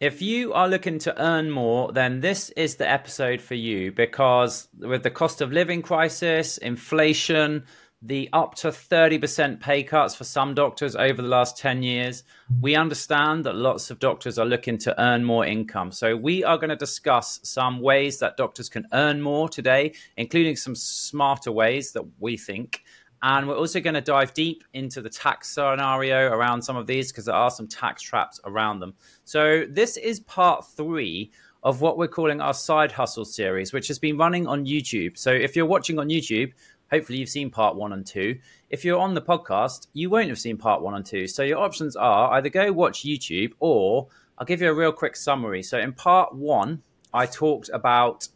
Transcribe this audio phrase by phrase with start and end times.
[0.00, 4.66] If you are looking to earn more, then this is the episode for you because
[4.78, 7.64] with the cost of living crisis, inflation,
[8.00, 12.24] the up to 30% pay cuts for some doctors over the last 10 years,
[12.62, 15.92] we understand that lots of doctors are looking to earn more income.
[15.92, 20.56] So, we are going to discuss some ways that doctors can earn more today, including
[20.56, 22.84] some smarter ways that we think.
[23.22, 27.12] And we're also going to dive deep into the tax scenario around some of these
[27.12, 28.94] because there are some tax traps around them.
[29.24, 31.30] So, this is part three
[31.62, 35.18] of what we're calling our side hustle series, which has been running on YouTube.
[35.18, 36.52] So, if you're watching on YouTube,
[36.90, 38.38] hopefully you've seen part one and two.
[38.70, 41.26] If you're on the podcast, you won't have seen part one and two.
[41.26, 44.08] So, your options are either go watch YouTube or
[44.38, 45.62] I'll give you a real quick summary.
[45.62, 46.82] So, in part one,
[47.12, 48.28] I talked about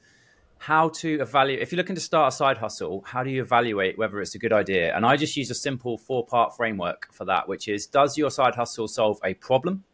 [0.64, 3.98] how to evaluate if you're looking to start a side hustle how do you evaluate
[3.98, 4.96] whether it's a good idea?
[4.96, 8.30] And i just use a simple four part framework for that which is does your
[8.30, 9.84] side hustle solve a problem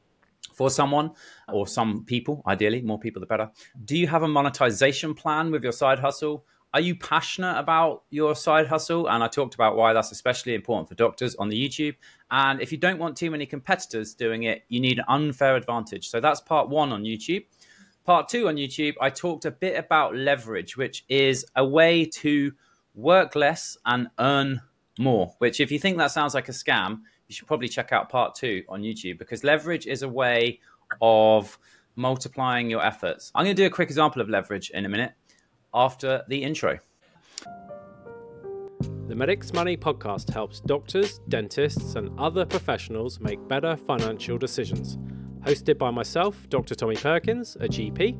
[0.54, 1.10] for someone
[1.52, 3.50] or some people ideally more people the better?
[3.84, 6.44] Do you have a monetization plan with your side hustle?
[6.72, 9.08] Are you passionate about your side hustle?
[9.08, 11.96] And i talked about why that's especially important for doctors on the youtube.
[12.30, 16.10] And if you don't want too many competitors doing it you need an unfair advantage.
[16.10, 17.44] So that's part one on youtube
[18.10, 22.50] part two on YouTube, I talked a bit about leverage, which is a way to
[22.96, 24.60] work less and earn
[24.98, 25.32] more.
[25.38, 28.34] Which, if you think that sounds like a scam, you should probably check out part
[28.34, 30.58] two on YouTube because leverage is a way
[31.00, 31.56] of
[31.94, 33.30] multiplying your efforts.
[33.32, 35.12] I'm going to do a quick example of leverage in a minute
[35.72, 36.80] after the intro.
[39.06, 44.98] The Medics Money podcast helps doctors, dentists, and other professionals make better financial decisions
[45.42, 46.74] hosted by myself, Dr.
[46.74, 48.16] Tommy Perkins, a GP.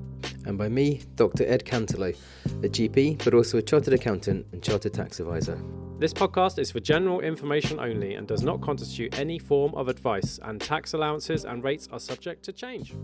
[0.47, 1.45] And by me, Dr.
[1.47, 2.17] Ed Cantelo,
[2.65, 5.63] a GP, but also a chartered accountant and chartered tax advisor.
[5.99, 10.41] This podcast is for general information only and does not constitute any form of advice,
[10.43, 12.95] and tax allowances and rates are subject to change.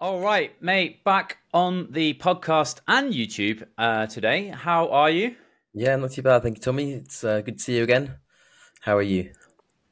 [0.00, 4.48] All right, mate, back on the podcast and YouTube uh, today.
[4.48, 5.36] How are you?
[5.74, 6.42] Yeah, not too bad.
[6.42, 6.92] Thank you, Tommy.
[6.92, 8.16] It's uh, good to see you again.
[8.80, 9.30] How are you?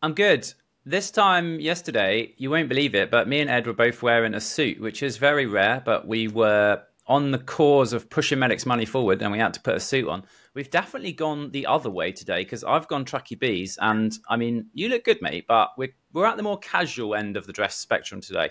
[0.03, 0.53] I'm good.
[0.87, 4.41] This time yesterday, you won't believe it, but me and Ed were both wearing a
[4.41, 8.87] suit, which is very rare, but we were on the cause of pushing Medics money
[8.87, 10.25] forward and we had to put a suit on.
[10.55, 14.69] We've definitely gone the other way today because I've gone Truckee Bees and I mean,
[14.73, 17.77] you look good, mate, but we're, we're at the more casual end of the dress
[17.77, 18.51] spectrum today.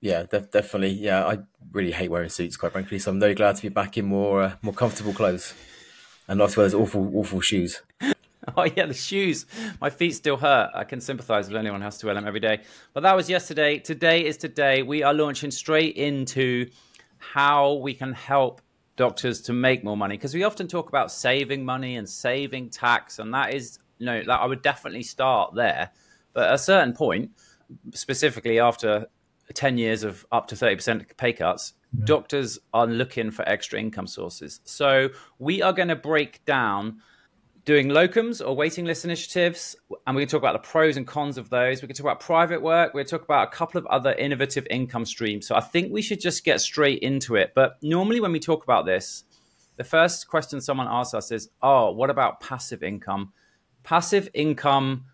[0.00, 0.96] Yeah, def- definitely.
[0.98, 1.38] Yeah, I
[1.70, 2.98] really hate wearing suits, quite frankly.
[2.98, 5.54] So I'm very glad to be back in more uh, more comfortable clothes
[6.26, 7.82] and not to wear those awful, awful shoes.
[8.56, 9.46] Oh yeah, the shoes.
[9.80, 10.70] My feet still hurt.
[10.74, 12.62] I can sympathise with anyone who has to wear them every day.
[12.92, 13.78] But that was yesterday.
[13.78, 14.82] Today is today.
[14.82, 16.70] We are launching straight into
[17.18, 18.60] how we can help
[18.96, 23.18] doctors to make more money because we often talk about saving money and saving tax,
[23.18, 25.90] and that is you know that I would definitely start there.
[26.32, 27.30] But at a certain point,
[27.94, 29.06] specifically after
[29.54, 32.04] ten years of up to thirty percent pay cuts, yeah.
[32.06, 34.60] doctors are looking for extra income sources.
[34.64, 37.00] So we are going to break down
[37.68, 41.36] doing locums or waiting list initiatives, and we can talk about the pros and cons
[41.36, 41.82] of those.
[41.82, 42.94] We can talk about private work.
[42.94, 45.46] We can talk about a couple of other innovative income streams.
[45.46, 47.52] So I think we should just get straight into it.
[47.54, 49.24] But normally, when we talk about this,
[49.76, 53.34] the first question someone asks us is, "Oh, what about passive income?"
[53.82, 55.04] Passive income,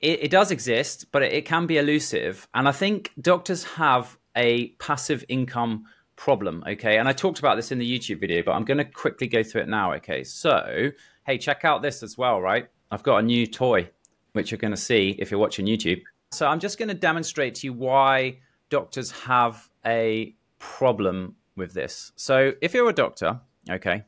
[0.00, 4.16] it, it does exist, but it, it can be elusive, and I think doctors have
[4.36, 6.62] a passive income problem.
[6.64, 9.26] Okay, and I talked about this in the YouTube video, but I'm going to quickly
[9.26, 9.94] go through it now.
[9.94, 10.92] Okay, so
[11.28, 12.68] hey, check out this as well, right?
[12.90, 13.90] I've got a new toy,
[14.32, 16.00] which you're going to see if you're watching YouTube.
[16.30, 18.38] So I'm just going to demonstrate to you why
[18.70, 22.12] doctors have a problem with this.
[22.16, 24.04] So if you're a doctor, okay,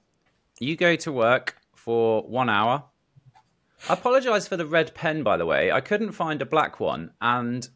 [0.60, 2.84] you go to work for one hour.
[3.90, 5.70] I apologize for the red pen, by the way.
[5.70, 7.68] I couldn't find a black one, and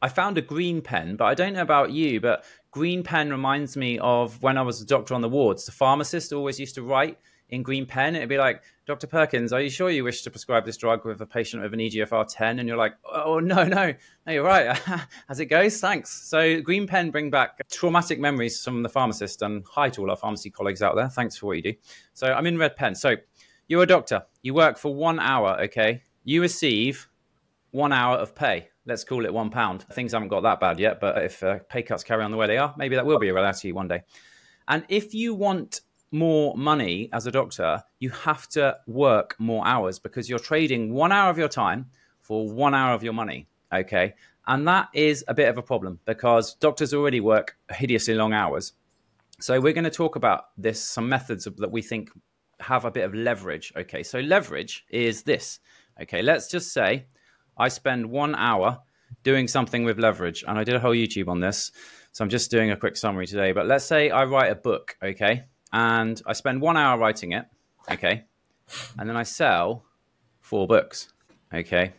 [0.00, 3.76] I found a green pen, but I don't know about you, but green pen reminds
[3.76, 5.66] me of when I was a doctor on the wards.
[5.66, 7.18] The pharmacist always used to write
[7.48, 8.16] in green pen.
[8.16, 9.06] It'd be like, Dr.
[9.06, 11.80] Perkins, are you sure you wish to prescribe this drug with a patient with an
[11.80, 12.58] EGFR 10?
[12.58, 13.94] And you're like, oh, no, no,
[14.26, 14.78] no, you're right.
[15.28, 16.10] As it goes, thanks.
[16.10, 19.42] So, green pen bring back traumatic memories from the pharmacist.
[19.42, 21.08] And hi to all our pharmacy colleagues out there.
[21.08, 21.74] Thanks for what you do.
[22.14, 22.94] So, I'm in red pen.
[22.94, 23.16] So,
[23.68, 24.22] you're a doctor.
[24.42, 26.02] You work for one hour, okay?
[26.24, 27.08] You receive
[27.70, 28.68] one hour of pay.
[28.86, 29.82] Let's call it one pound.
[29.92, 32.46] Things haven't got that bad yet, but if uh, pay cuts carry on the way
[32.46, 34.02] they are, maybe that will be a reality one day.
[34.68, 35.80] And if you want
[36.12, 41.12] more money as a doctor, you have to work more hours because you're trading one
[41.12, 41.86] hour of your time
[42.20, 43.48] for one hour of your money.
[43.72, 44.14] Okay.
[44.46, 48.72] And that is a bit of a problem because doctors already work hideously long hours.
[49.40, 52.10] So we're going to talk about this, some methods that we think
[52.60, 53.72] have a bit of leverage.
[53.76, 54.02] Okay.
[54.02, 55.58] So leverage is this.
[56.00, 56.22] Okay.
[56.22, 57.06] Let's just say
[57.58, 58.80] I spend one hour
[59.24, 61.72] doing something with leverage and I did a whole YouTube on this.
[62.12, 63.52] So I'm just doing a quick summary today.
[63.52, 67.46] But let's say I write a book, okay, and I spend one hour writing it,
[67.90, 68.24] okay,
[68.98, 69.84] and then I sell
[70.40, 71.12] four books,
[71.52, 71.92] okay.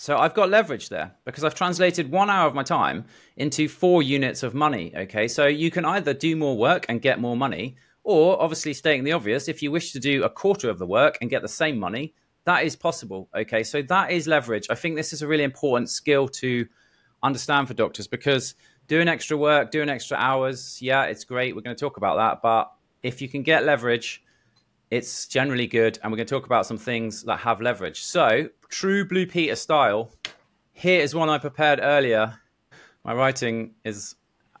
[0.00, 3.04] So I've got leverage there because I've translated one hour of my time
[3.36, 5.26] into four units of money, okay.
[5.26, 9.12] So you can either do more work and get more money, or obviously stating the
[9.12, 11.78] obvious, if you wish to do a quarter of the work and get the same
[11.78, 12.14] money,
[12.44, 13.62] that is possible, okay.
[13.62, 14.68] So that is leverage.
[14.70, 16.66] I think this is a really important skill to
[17.22, 18.54] understand for doctors because
[18.86, 21.54] doing extra work, doing extra hours, yeah, it's great.
[21.54, 22.40] We're going to talk about that.
[22.40, 22.72] But
[23.02, 24.22] if you can get leverage,
[24.90, 25.98] it's generally good.
[26.02, 28.02] And we're going to talk about some things that have leverage.
[28.02, 30.10] So, true Blue Peter style,
[30.72, 32.38] here is one I prepared earlier.
[33.04, 34.14] My writing is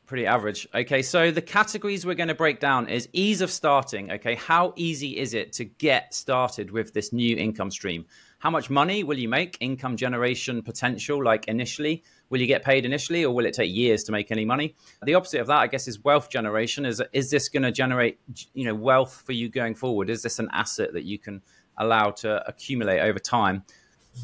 [0.06, 0.66] pretty average.
[0.74, 4.10] Okay, so the categories we're going to break down is ease of starting.
[4.10, 8.06] Okay, how easy is it to get started with this new income stream?
[8.38, 9.58] How much money will you make?
[9.60, 14.04] Income generation potential, like initially will you get paid initially or will it take years
[14.04, 14.74] to make any money?
[15.02, 16.84] The opposite of that i guess is wealth generation.
[16.84, 18.18] Is is this going to generate
[18.54, 20.10] you know wealth for you going forward?
[20.10, 21.42] Is this an asset that you can
[21.78, 23.64] allow to accumulate over time?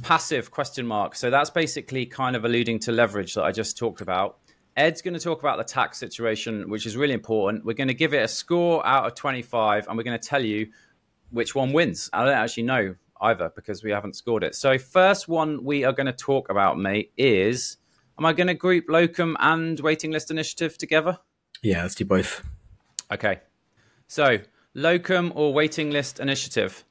[0.03, 1.15] Passive question mark.
[1.15, 4.39] So that's basically kind of alluding to leverage that i just talked about.
[4.77, 7.65] Ed's going to talk about the tax situation which is really important.
[7.65, 10.45] We're going to give it a score out of 25 and we're going to tell
[10.45, 10.69] you
[11.31, 12.11] which one wins.
[12.13, 14.55] I don't actually know either because we haven't scored it.
[14.55, 17.79] So first one we are going to talk about mate is
[18.19, 21.19] Am I going to group locum and waiting list initiative together?
[21.63, 22.47] Yeah, let's do both.
[23.13, 23.41] Okay.
[24.07, 24.39] So,
[24.75, 26.85] locum or waiting list initiative.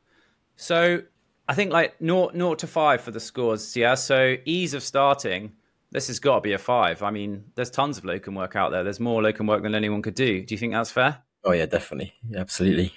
[0.56, 1.04] So,
[1.48, 3.76] I think like naught, naught to five for the scores.
[3.76, 3.96] Yeah.
[3.96, 5.54] So, ease of starting,
[5.92, 7.04] this has got to be a five.
[7.04, 8.84] I mean, there's tons of locum work out there.
[8.84, 10.44] There's more locum work than anyone could do.
[10.44, 11.20] Do you think that's fair?
[11.46, 12.14] Oh, yeah, definitely.
[12.28, 12.94] Yeah, absolutely.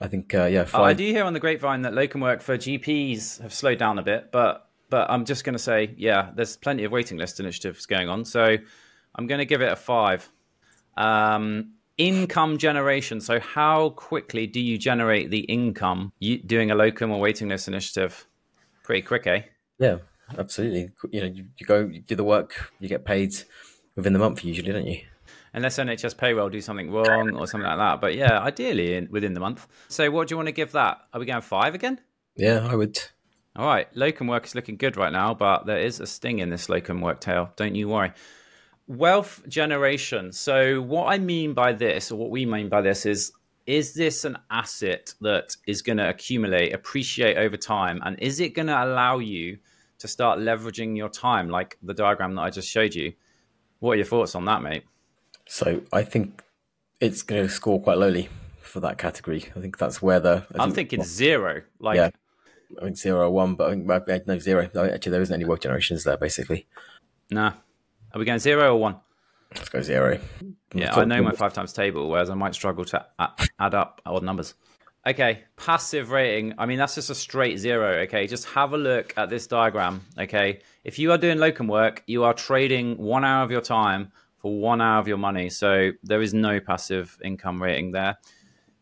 [0.00, 0.80] I think, uh, yeah, five.
[0.80, 3.98] Oh, I do hear on the grapevine that locum work for GPs have slowed down
[3.98, 7.40] a bit, but but I'm just going to say, yeah, there's plenty of waiting list
[7.40, 8.24] initiatives going on.
[8.24, 8.56] So
[9.14, 10.30] I'm going to give it a five.
[10.96, 13.20] Um, income generation.
[13.20, 17.68] So how quickly do you generate the income you, doing a locum or waiting list
[17.68, 18.26] initiative?
[18.82, 19.42] Pretty quick, eh?
[19.78, 19.98] Yeah,
[20.38, 20.90] absolutely.
[21.10, 23.34] You know, you, you go, you do the work, you get paid
[23.94, 25.00] within the month usually, don't you?
[25.54, 28.00] Unless NHS payroll do something wrong or something like that.
[28.00, 29.66] But yeah, ideally in, within the month.
[29.88, 30.98] So what do you want to give that?
[31.12, 31.98] Are we going five again?
[32.36, 32.98] Yeah, I would.
[33.56, 36.50] All right, locum work is looking good right now, but there is a sting in
[36.50, 37.50] this locum work tail.
[37.56, 38.12] Don't you worry.
[38.86, 40.30] Wealth generation.
[40.30, 43.32] So, what I mean by this, or what we mean by this, is
[43.66, 48.50] is this an asset that is going to accumulate, appreciate over time, and is it
[48.50, 49.58] going to allow you
[49.98, 53.14] to start leveraging your time, like the diagram that I just showed you?
[53.80, 54.84] What are your thoughts on that, mate?
[55.48, 56.42] So, I think
[57.00, 58.28] it's going to score quite lowly
[58.60, 59.46] for that category.
[59.56, 60.46] I think that's where the.
[60.58, 61.62] I am thinking well, zero.
[61.80, 62.10] Like, yeah.
[62.80, 64.64] I think zero or one, but I think no zero.
[64.64, 66.66] Actually, there isn't any work generations there, basically.
[67.30, 67.52] Nah.
[68.12, 68.96] Are we going zero or one?
[69.54, 70.18] Let's go zero.
[70.74, 74.22] Yeah, I know my five times table, whereas I might struggle to add up odd
[74.22, 74.54] numbers.
[75.06, 76.54] Okay, passive rating.
[76.58, 78.00] I mean, that's just a straight zero.
[78.02, 80.00] Okay, just have a look at this diagram.
[80.18, 84.10] Okay, if you are doing locum work, you are trading one hour of your time
[84.38, 85.48] for one hour of your money.
[85.48, 88.18] So there is no passive income rating there.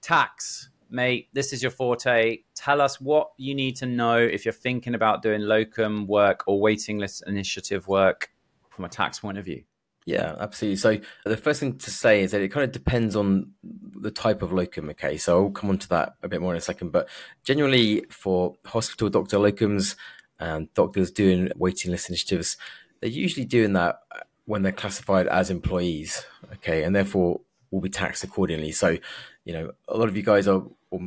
[0.00, 2.38] Tax mate, this is your forte.
[2.54, 6.60] Tell us what you need to know if you're thinking about doing locum work or
[6.60, 8.30] waiting list initiative work
[8.70, 9.64] from a tax point of view.
[10.06, 10.76] Yeah, absolutely.
[10.76, 14.42] So the first thing to say is that it kind of depends on the type
[14.42, 14.90] of locum.
[14.90, 16.92] Okay, so I'll come on to that a bit more in a second.
[16.92, 17.08] But
[17.42, 19.96] generally, for hospital doctor locums
[20.38, 22.58] and doctors doing waiting list initiatives,
[23.00, 24.00] they're usually doing that
[24.44, 26.24] when they're classified as employees.
[26.54, 27.40] Okay, and therefore
[27.70, 28.72] will be taxed accordingly.
[28.72, 28.98] So,
[29.44, 30.62] you know, a lot of you guys are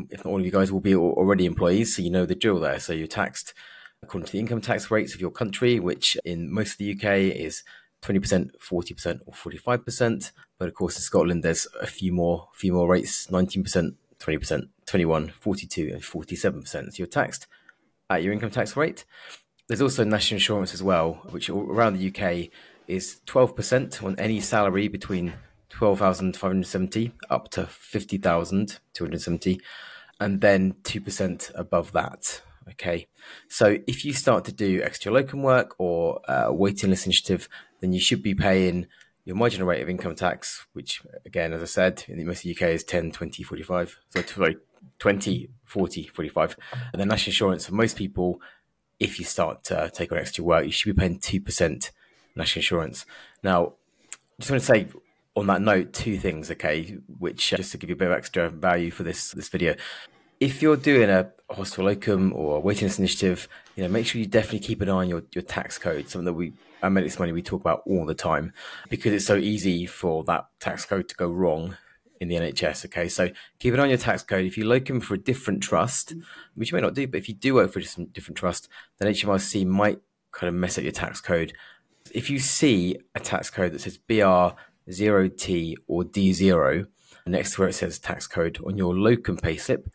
[0.09, 2.59] if not all of you guys will be already employees, so you know the drill
[2.59, 2.79] there.
[2.79, 3.53] So you're taxed
[4.03, 7.35] according to the income tax rates of your country, which in most of the UK
[7.35, 7.63] is
[8.03, 10.31] 20%, 40%, or 45%.
[10.59, 15.33] But of course, in Scotland, there's a few more, few more rates 19%, 20%, 21,
[15.39, 16.67] 42, and 47%.
[16.67, 17.47] So you're taxed
[18.09, 19.05] at your income tax rate.
[19.67, 22.49] There's also national insurance as well, which around the UK
[22.87, 25.33] is 12% on any salary between
[25.69, 29.61] 12,570 up to 50,270
[30.19, 32.41] and then 2% above that.
[32.71, 33.07] Okay.
[33.47, 37.47] So if you start to do extra locum work or uh, waiting list initiative,
[37.79, 38.87] then you should be paying
[39.25, 42.55] your marginal rate of income tax, which again, as I said, in most of the
[42.55, 43.99] UK is 10, 20, 45.
[44.09, 44.57] So sorry,
[44.99, 46.57] 20, 40, 45.
[46.93, 48.41] And then national insurance for most people,
[48.99, 51.91] if you start to take on extra work, you should be paying 2%
[52.35, 53.05] national insurance.
[53.43, 53.73] Now,
[54.39, 54.87] just want to say
[55.37, 58.17] on that note, two things, okay, which uh, just to give you a bit of
[58.17, 59.75] extra value for this this video.
[60.39, 64.19] If you're doing a hospital locum or a waiting list initiative, you know, make sure
[64.19, 67.17] you definitely keep an eye on your, your tax code, something that we at Medics
[67.19, 68.53] Money we talk about all the time
[68.89, 71.77] because it's so easy for that tax code to go wrong
[72.19, 72.85] in the NHS.
[72.85, 73.29] Okay, so
[73.59, 74.45] keep an eye on your tax code.
[74.45, 76.13] If you locum for a different trust,
[76.55, 79.11] which you may not do, but if you do work for a different, trust, then
[79.11, 79.99] HMRC might
[80.31, 81.53] kind of mess up your tax code.
[82.11, 83.97] If you see a tax code that says
[84.89, 86.87] BR0T or D0
[87.25, 89.87] next to where it says tax code on your locum payslip,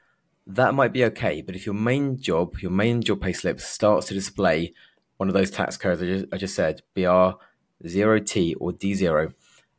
[0.47, 1.41] that might be okay.
[1.41, 4.75] But if your main job, your main job payslip starts to display
[5.17, 9.33] one of those tax codes I just, I just said, BR0T or D0,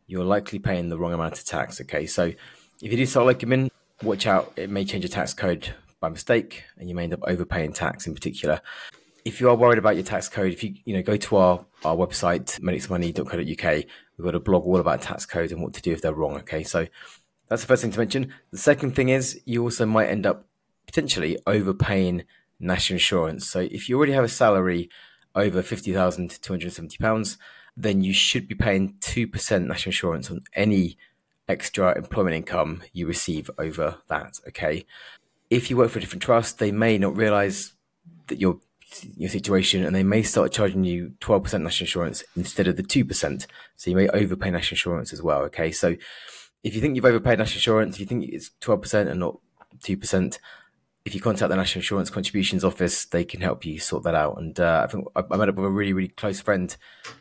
[0.08, 1.79] you're likely paying the wrong amount of tax.
[1.82, 2.32] Okay, so
[2.82, 3.70] if you do start locum
[4.03, 4.53] watch out.
[4.55, 8.08] It may change your tax code by mistake, and you may end up overpaying tax
[8.08, 8.62] in particular.
[9.25, 11.65] If you are worried about your tax code, if you you know go to our,
[11.86, 13.84] our website medicsmoney.co.uk,
[14.17, 16.38] we've got a blog all about tax codes and what to do if they're wrong.
[16.38, 16.88] Okay, so
[17.48, 18.34] that's the first thing to mention.
[18.51, 20.48] The second thing is you also might end up
[20.86, 22.24] potentially overpaying
[22.60, 23.50] national insurance.
[23.50, 24.89] So if you already have a salary
[25.36, 27.38] over fifty thousand two hundred and seventy pounds,
[27.75, 30.98] then you should be paying two percent national insurance on any
[31.50, 34.39] extra employment income you receive over that.
[34.48, 34.86] Okay.
[35.50, 37.74] If you work for a different trust, they may not realize
[38.27, 38.60] that your
[39.17, 43.45] your situation and they may start charging you 12% national insurance instead of the 2%.
[43.75, 45.41] So you may overpay national insurance as well.
[45.43, 45.71] Okay.
[45.71, 45.95] So
[46.63, 49.38] if you think you've overpaid national insurance, if you think it's 12% and not
[49.79, 50.39] 2%,
[51.05, 54.38] if you contact the National Insurance Contributions Office, they can help you sort that out.
[54.39, 56.75] And uh, I think I, I met up with a really, really close friend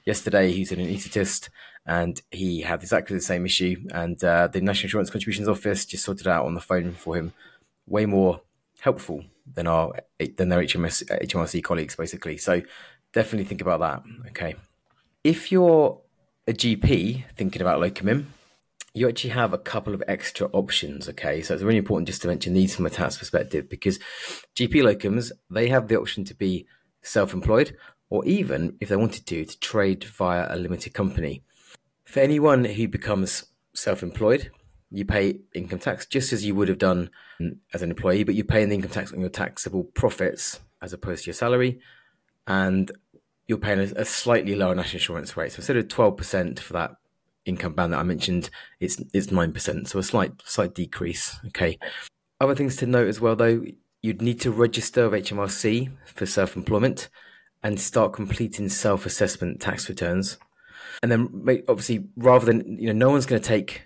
[0.05, 0.53] yesterday.
[0.53, 1.49] He's an anaesthetist
[1.85, 3.85] and he had exactly the same issue.
[3.93, 7.33] And uh, the National Insurance Contributions Office just sorted out on the phone for him.
[7.89, 8.43] Way more
[8.79, 9.93] helpful than our
[10.37, 12.37] than their HMS, HMRC colleagues, basically.
[12.37, 12.63] So
[13.13, 14.03] definitely think about that.
[14.29, 14.55] Okay.
[15.25, 16.01] If you're
[16.47, 18.27] a GP thinking about locum
[18.95, 21.09] you actually have a couple of extra options.
[21.09, 23.99] Okay, so it's really important just to mention these from a tax perspective because
[24.55, 26.67] GP locums they have the option to be
[27.03, 27.77] self-employed
[28.11, 31.43] or even if they wanted to to trade via a limited company.
[32.05, 33.45] For anyone who becomes
[33.75, 34.51] self-employed,
[34.93, 37.11] you pay income tax just as you would have done
[37.75, 41.25] as an employee, but you pay an income tax on your taxable profits as opposed
[41.25, 41.81] to your salary,
[42.47, 42.93] and
[43.47, 45.53] you're paying a, a slightly lower national insurance rate.
[45.53, 46.93] So instead of twelve percent for that
[47.45, 51.39] income band that I mentioned, it's it's nine percent, so a slight slight decrease.
[51.49, 51.79] Okay.
[52.41, 53.63] Other things to note as well, though,
[54.03, 57.09] you'd need to register with HMRC for self-employment
[57.63, 60.39] and start completing self-assessment tax returns.
[61.05, 63.83] And then, obviously, rather than you know, no one's going to take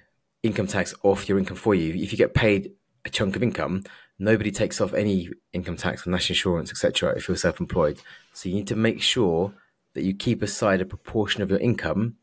[0.46, 1.94] income tax off your income for you.
[1.94, 2.72] If you get paid
[3.04, 3.84] a chunk of income,
[4.18, 7.14] nobody takes off any income tax on national insurance, etc.
[7.16, 8.00] If you're self-employed,
[8.32, 9.52] so you need to make sure
[9.94, 12.16] that you keep aside a proportion of your income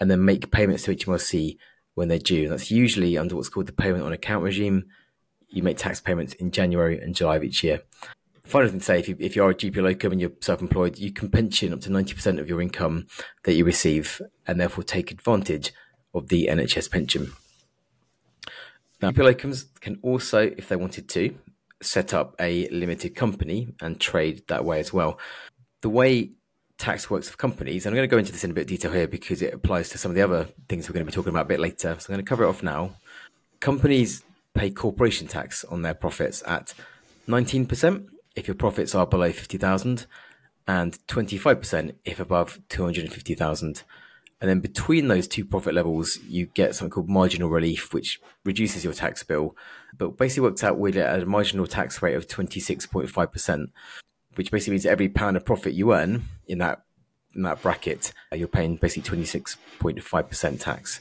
[0.00, 1.56] and then make payments to HMRC
[1.94, 2.44] when they're due.
[2.44, 4.86] And that's usually under what's called the payment on account regime.
[5.48, 7.82] You make tax payments in January and July of each year.
[8.44, 10.98] Final thing to say, if you, if you are a GP locum and you're self-employed,
[10.98, 13.06] you can pension up to 90% of your income
[13.44, 15.72] that you receive and therefore take advantage
[16.12, 17.32] of the NHS pension.
[19.10, 21.34] GP locums can also, if they wanted to,
[21.82, 25.18] set up a limited company and trade that way as well.
[25.80, 26.30] The way
[26.82, 27.86] tax works for companies.
[27.86, 29.54] And I'm going to go into this in a bit of detail here because it
[29.54, 31.60] applies to some of the other things we're going to be talking about a bit
[31.60, 31.96] later.
[31.98, 32.96] So I'm going to cover it off now.
[33.60, 36.74] Companies pay corporation tax on their profits at
[37.28, 40.06] 19% if your profits are below 50,000
[40.66, 43.82] and 25% if above 250,000.
[44.42, 48.84] And then between those two profit levels, you get something called marginal relief, which reduces
[48.84, 49.56] your tax bill,
[49.96, 53.68] but basically works out with a marginal tax rate of 26.5%
[54.34, 56.82] which basically means every pound of profit you earn in that
[57.34, 61.00] in that bracket, uh, you're paying basically twenty six point five percent tax.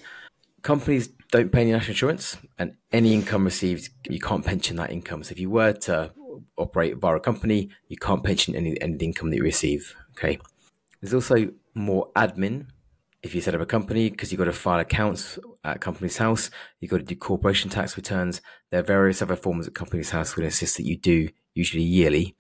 [0.62, 5.24] Companies don't pay any national insurance, and any income received, you can't pension that income.
[5.24, 6.12] So if you were to
[6.58, 9.96] operate via a company, you can't pension any any income that you receive.
[10.12, 10.40] Okay.
[11.02, 12.68] There's also more admin
[13.24, 16.50] if you set up a company because you've got to file accounts at Companies House,
[16.80, 18.42] you've got to do corporation tax returns.
[18.72, 22.36] There are various other forms that Companies House will insist that you do, usually yearly.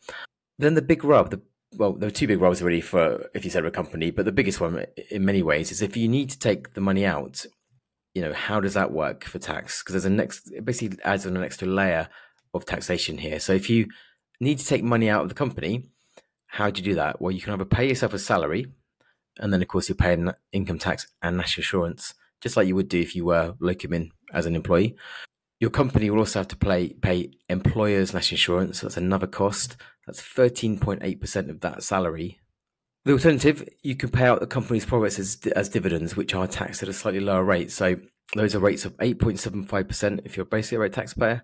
[0.57, 1.41] Then the big rub, the
[1.77, 4.25] well, there are two big rubs really for if you set up a company, but
[4.25, 7.45] the biggest one in many ways is if you need to take the money out,
[8.13, 9.81] you know, how does that work for tax?
[9.81, 12.09] Because there's a next, it basically adds on an extra layer
[12.53, 13.39] of taxation here.
[13.39, 13.87] So if you
[14.41, 15.85] need to take money out of the company,
[16.47, 17.21] how do you do that?
[17.21, 18.67] Well, you can either pay yourself a salary,
[19.39, 22.89] and then of course you're paying income tax and national insurance, just like you would
[22.89, 24.95] do if you were locum as an employee.
[25.59, 28.79] Your company will also have to pay pay employers' national insurance.
[28.79, 29.77] So that's another cost.
[30.07, 32.39] That's 13.8% of that salary.
[33.05, 36.83] The alternative, you can pay out the company's profits as, as dividends, which are taxed
[36.83, 37.71] at a slightly lower rate.
[37.71, 37.95] So
[38.35, 41.43] those are rates of 8.75% if you're a basic rate taxpayer,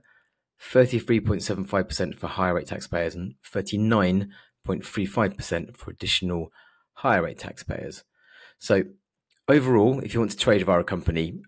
[0.62, 6.52] 33.75% for higher rate taxpayers, and 39.35% for additional
[6.98, 8.04] higher rate taxpayers.
[8.60, 8.84] So,
[9.48, 11.40] overall, if you want to trade via a company,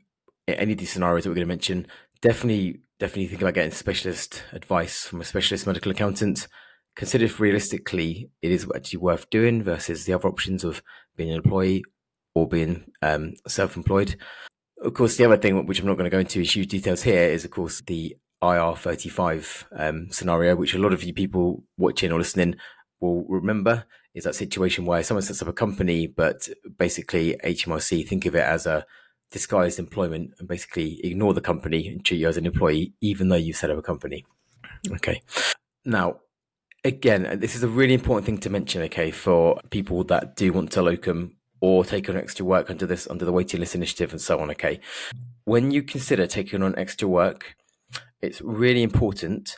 [0.47, 1.87] any of these scenarios that we're going to mention,
[2.21, 6.47] definitely, definitely think about getting specialist advice from a specialist medical accountant.
[6.95, 10.81] Consider if realistically it is actually worth doing versus the other options of
[11.15, 11.83] being an employee
[12.35, 14.15] or being um, self-employed.
[14.81, 17.03] Of course, the other thing, which I'm not going to go into in huge details
[17.03, 22.11] here, is of course the IR35 um, scenario, which a lot of you people watching
[22.11, 22.55] or listening
[22.99, 28.25] will remember is that situation where someone sets up a company, but basically HMRC think
[28.25, 28.85] of it as a
[29.31, 33.35] disguised employment and basically ignore the company and treat you as an employee, even though
[33.35, 34.25] you set up a company.
[34.91, 35.21] Okay.
[35.85, 36.21] Now,
[36.83, 40.71] again, this is a really important thing to mention, okay, for people that do want
[40.71, 44.21] to locum or take on extra work under this, under the waiting list initiative and
[44.21, 44.79] so on, okay.
[45.43, 47.55] When you consider taking on extra work,
[48.21, 49.57] it's really important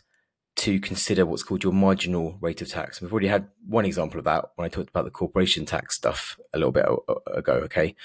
[0.58, 3.02] to consider what's called your marginal rate of tax.
[3.02, 6.40] We've already had one example of that when I talked about the corporation tax stuff
[6.54, 6.86] a little bit
[7.28, 7.54] ago.
[7.64, 7.96] Okay.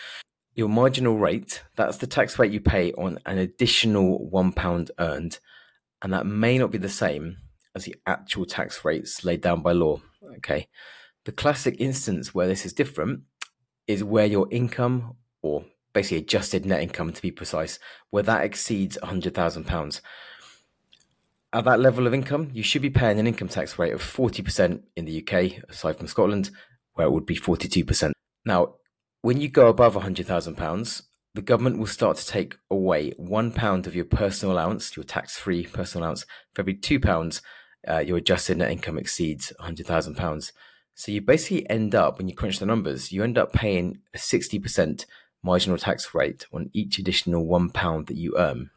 [0.55, 5.39] Your marginal rate, that's the tax rate you pay on an additional one pound earned.
[6.01, 7.39] And that may not be the same
[7.75, 10.01] as the actual tax rates laid down by law.
[10.37, 10.69] Okay.
[11.25, 13.23] The classic instance where this is different
[13.87, 17.79] is where your income or basically adjusted net income to be precise,
[18.11, 20.01] where that exceeds £100,000
[21.57, 24.83] at that level of income, you should be paying an income tax rate of 40%
[24.95, 26.51] in the UK, aside from Scotland,
[26.93, 28.13] where it would be 42%.
[28.45, 28.75] Now,
[29.23, 31.03] when you go above £100,000,
[31.35, 35.65] the government will start to take away £1 of your personal allowance, your tax free
[35.65, 37.41] personal allowance, for every £2
[37.89, 40.53] uh, your adjusted net income exceeds £100,000.
[40.95, 44.19] So you basically end up, when you crunch the numbers, you end up paying a
[44.19, 45.07] 60%
[45.43, 48.71] marginal tax rate on each additional £1 that you earn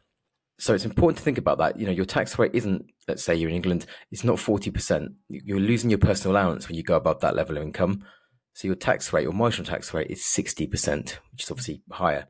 [0.60, 1.80] so it's important to think about that.
[1.80, 5.08] You know, your tax rate isn't, let's say you're in England, it's not 40%.
[5.30, 8.04] You're losing your personal allowance when you go above that level of income.
[8.54, 12.28] So your tax rate, your marginal tax rate is 60%, which is obviously higher.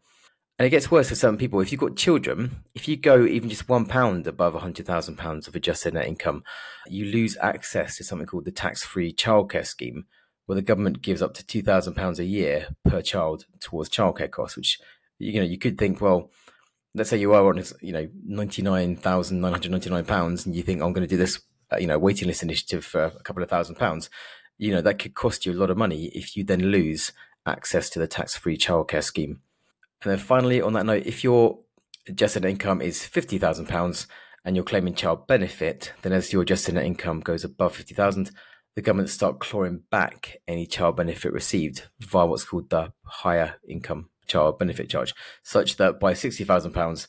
[0.59, 1.61] And it gets worse for certain people.
[1.61, 5.93] If you've got children, if you go even just one pound above £100,000 of adjusted
[5.93, 6.43] net income,
[6.85, 10.05] you lose access to something called the tax free childcare scheme,
[10.45, 14.79] where the government gives up to £2,000 a year per child towards childcare costs, which,
[15.17, 16.29] you know, you could think, well,
[16.95, 20.45] let's say you are on you know ninety nine thousand nine hundred ninety nine pounds,
[20.45, 23.03] and you think I'm going to do this uh, you know waiting list initiative for
[23.03, 24.09] a couple of thousand pounds,
[24.57, 27.11] you know that could cost you a lot of money if you then lose
[27.45, 29.41] access to the tax free childcare scheme.
[30.03, 31.59] And then finally, on that note, if your
[32.07, 34.07] adjusted income is fifty thousand pounds
[34.45, 38.31] and you're claiming child benefit, then as your adjusted net income goes above fifty thousand,
[38.75, 44.09] the government start clawing back any child benefit received via what's called the higher income
[44.29, 45.13] child benefit charge,
[45.43, 47.07] such that by £60,000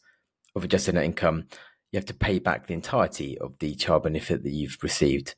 [0.57, 1.47] of adjusted net income,
[1.93, 5.35] you have to pay back the entirety of the child benefit that you've received.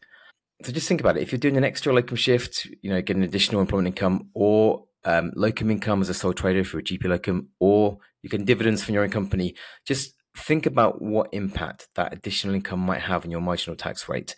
[0.65, 1.23] So just think about it.
[1.23, 5.33] If you're doing an extra locum shift, you know, getting additional employment income or um,
[5.35, 8.95] locum income as a sole trader for a GP locum, or you can dividends from
[8.95, 13.41] your own company, just think about what impact that additional income might have on your
[13.41, 14.37] marginal tax rate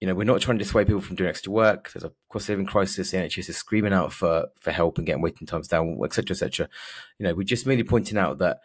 [0.00, 1.92] you know, we're not trying to dissuade people from doing extra work.
[1.92, 3.10] There's a cost living crisis.
[3.10, 6.68] The NHS is screaming out for for help and getting waiting times down, etc., etc.
[7.18, 8.58] You know, we're just merely pointing out that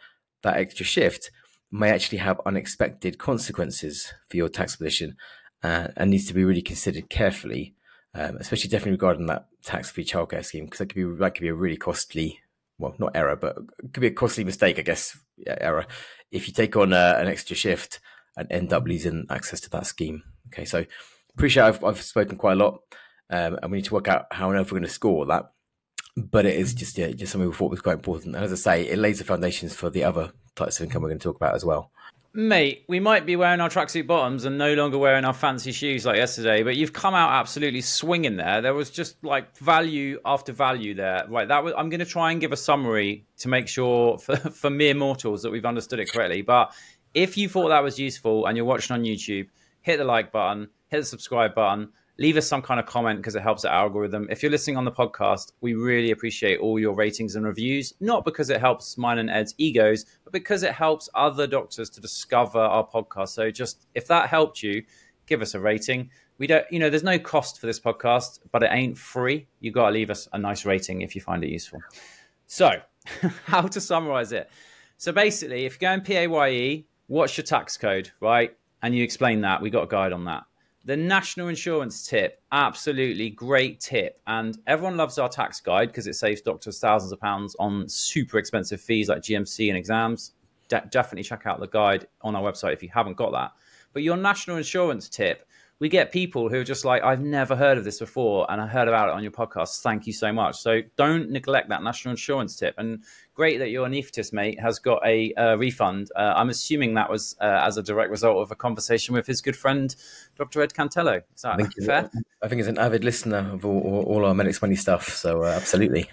[0.43, 1.31] that extra shift
[1.71, 5.15] may actually have unexpected consequences for your tax position
[5.63, 7.75] uh, and needs to be really considered carefully,
[8.15, 11.49] um, especially definitely regarding that tax-free childcare scheme because that could be that could be
[11.49, 12.39] a really costly,
[12.79, 15.85] well, not error, but it could be a costly mistake, I guess, yeah, error
[16.31, 17.99] if you take on uh, an extra shift
[18.37, 20.23] and end up losing access to that scheme.
[20.47, 20.85] Okay, so
[21.39, 22.81] appreciate I've, I've spoken quite a lot,
[23.29, 25.51] um, and we need to work out how on earth we're going to score that.
[26.17, 28.35] But it is just yeah, just something we thought was quite important.
[28.35, 31.09] And as I say, it lays the foundations for the other types of income we're
[31.09, 31.91] going to talk about as well.
[32.33, 36.05] Mate, we might be wearing our tracksuit bottoms and no longer wearing our fancy shoes
[36.05, 38.61] like yesterday, but you've come out absolutely swinging there.
[38.61, 41.25] There was just like value after value there.
[41.29, 41.73] Right, that was.
[41.77, 45.41] I'm going to try and give a summary to make sure for, for mere mortals
[45.43, 46.41] that we've understood it correctly.
[46.41, 46.73] But
[47.13, 49.47] if you thought that was useful and you're watching on YouTube,
[49.81, 53.35] hit the like button hit the subscribe button, leave us some kind of comment because
[53.35, 54.27] it helps the algorithm.
[54.29, 58.25] If you're listening on the podcast, we really appreciate all your ratings and reviews, not
[58.25, 62.59] because it helps mine and Ed's egos, but because it helps other doctors to discover
[62.59, 63.29] our podcast.
[63.29, 64.83] So just if that helped you,
[65.25, 66.09] give us a rating.
[66.37, 69.47] We don't, you know, there's no cost for this podcast, but it ain't free.
[69.61, 71.81] You got to leave us a nice rating if you find it useful.
[72.47, 72.81] So,
[73.45, 74.49] how to summarize it?
[74.97, 78.55] So basically, if you're going PAYE, what's your tax code, right?
[78.81, 79.61] And you explain that.
[79.61, 80.43] We got a guide on that.
[80.85, 84.21] The national insurance tip, absolutely great tip.
[84.27, 88.37] And everyone loves our tax guide because it saves doctors thousands of pounds on super
[88.37, 90.33] expensive fees like GMC and exams.
[90.69, 93.51] De- definitely check out the guide on our website if you haven't got that.
[93.91, 95.45] But your national insurance tip,
[95.79, 98.67] we get people who are just like, I've never heard of this before, and I
[98.67, 99.81] heard about it on your podcast.
[99.81, 100.57] Thank you so much.
[100.57, 102.75] So don't neglect that national insurance tip.
[102.77, 106.11] And great that your anaesthetist mate has got a uh, refund.
[106.17, 109.41] Uh, I'm assuming that was uh, as a direct result of a conversation with his
[109.41, 109.95] good friend,
[110.37, 110.61] Dr.
[110.61, 111.21] Ed Cantelo.
[111.33, 112.09] Is that I think, fair?
[112.43, 115.07] I think he's an avid listener of all, all, our Medics Money stuff.
[115.07, 116.09] So uh, absolutely.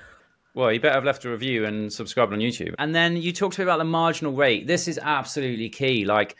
[0.54, 2.74] Well, you better have left a review and subscribed on YouTube.
[2.78, 4.66] And then you talked to me about the marginal rate.
[4.66, 6.04] This is absolutely key.
[6.04, 6.36] Like,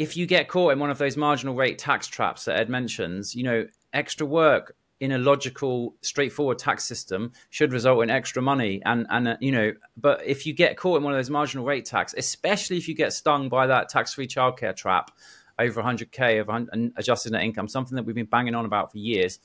[0.00, 3.36] if you get caught in one of those marginal rate tax traps that Ed mentions,
[3.36, 8.80] you know, extra work in a logical, straightforward tax system should result in extra money.
[8.86, 11.66] And and uh, you know, but if you get caught in one of those marginal
[11.66, 15.10] rate tax, especially if you get stung by that tax-free childcare trap
[15.58, 19.38] over 100k of adjusted net income, something that we've been banging on about for years,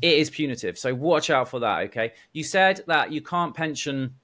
[0.00, 0.78] it is punitive.
[0.78, 1.80] So watch out for that.
[1.88, 4.14] Okay, you said that you can't pension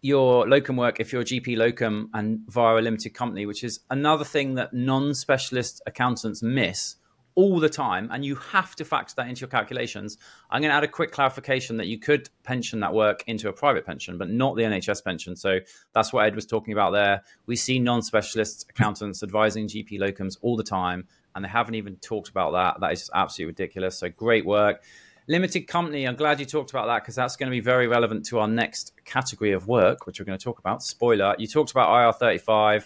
[0.00, 3.80] your locum work if you're a GP locum and via a limited company, which is
[3.90, 6.96] another thing that non specialist accountants miss
[7.38, 8.08] all the time.
[8.10, 10.18] And you have to factor that into your calculations.
[10.50, 13.52] I'm going to add a quick clarification that you could pension that work into a
[13.52, 15.36] private pension, but not the NHS pension.
[15.36, 15.60] So
[15.92, 17.22] that's what Ed was talking about there.
[17.46, 21.06] We see non specialist accountants advising GP locums all the time,
[21.36, 22.80] and they haven't even talked about that.
[22.80, 23.98] That is just absolutely ridiculous.
[23.98, 24.82] So great work.
[25.30, 28.24] Limited company, I'm glad you talked about that because that's going to be very relevant
[28.26, 30.82] to our next category of work, which we're going to talk about.
[30.82, 31.88] Spoiler, you talked about
[32.18, 32.84] IR35.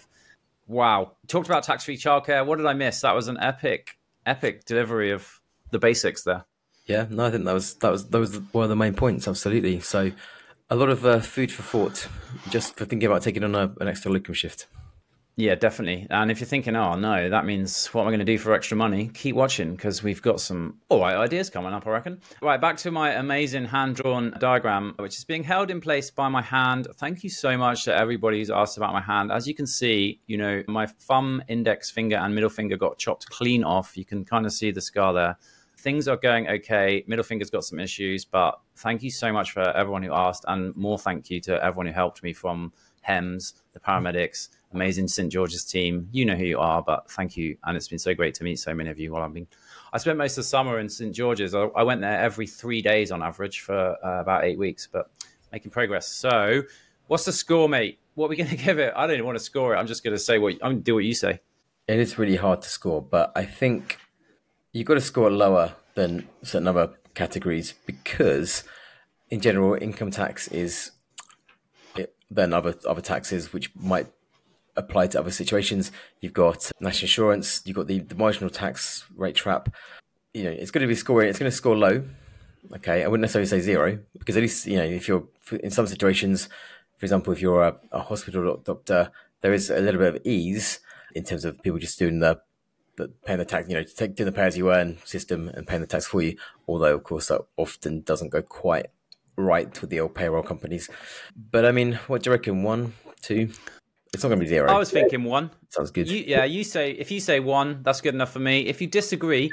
[0.67, 1.13] Wow.
[1.27, 2.45] Talked about tax free childcare.
[2.45, 2.99] What did I miss?
[2.99, 5.39] That was an epic, epic delivery of
[5.71, 6.43] the basics there.
[6.85, 9.25] Yeah, no, I think that was that was those were one of the main points.
[9.25, 9.79] Absolutely.
[9.79, 10.11] So,
[10.69, 12.09] a lot of uh, food for thought,
[12.49, 14.67] just for thinking about taking on a, an extra locum shift.
[15.35, 16.05] Yeah, definitely.
[16.11, 18.53] And if you're thinking, oh no, that means what am I going to do for
[18.53, 19.09] extra money?
[19.15, 22.21] Keep watching because we've got some all right ideas coming up, I reckon.
[22.39, 26.29] Right, back to my amazing hand drawn diagram, which is being held in place by
[26.29, 26.87] my hand.
[26.97, 29.31] Thank you so much to everybody who's asked about my hand.
[29.31, 33.27] As you can see, you know, my thumb, index finger, and middle finger got chopped
[33.27, 33.97] clean off.
[33.97, 35.37] You can kind of see the scar there.
[35.79, 37.03] Things are going okay.
[37.07, 40.75] Middle finger's got some issues, but thank you so much for everyone who asked, and
[40.75, 45.63] more thank you to everyone who helped me from HEMS, the paramedics amazing St George's
[45.63, 46.07] team.
[46.11, 47.57] You know who you are, but thank you.
[47.63, 49.47] And it's been so great to meet so many of you while I've been.
[49.91, 51.53] I spent most of the summer in St George's.
[51.53, 55.09] I, I went there every three days on average for uh, about eight weeks, but
[55.51, 56.07] making progress.
[56.07, 56.63] So,
[57.07, 57.99] what's the score, mate?
[58.15, 58.93] What are we going to give it?
[58.95, 59.77] I don't even want to score it.
[59.77, 61.39] I'm just going to say what I'm do what you say.
[61.87, 63.99] It is really hard to score, but I think
[64.71, 68.63] you've got to score lower than certain other categories because,
[69.29, 70.91] in general, income tax is
[72.33, 74.07] than other other taxes, which might
[74.75, 75.91] apply to other situations.
[76.21, 79.73] You've got national insurance, you've got the, the marginal tax rate trap.
[80.33, 82.03] You know, it's going to be scoring, it's going to score low.
[82.75, 83.03] Okay.
[83.03, 85.25] I wouldn't necessarily say zero because at least, you know, if you're
[85.61, 86.47] in some situations,
[86.97, 90.79] for example, if you're a, a hospital doctor, there is a little bit of ease
[91.13, 92.39] in terms of people just doing the,
[92.95, 95.67] the paying the tax, you know, take, doing the pay as you earn system and
[95.67, 96.37] paying the tax for you.
[96.67, 98.87] Although, of course, that often doesn't go quite
[99.35, 100.89] right with the old payroll companies.
[101.51, 102.63] But I mean, what do you reckon?
[102.63, 103.51] One, two?
[104.13, 104.69] It's not going to be zero.
[104.69, 105.49] I was thinking one.
[105.69, 106.09] Sounds good.
[106.09, 108.61] You, yeah, you say if you say one, that's good enough for me.
[108.67, 109.51] If you disagree,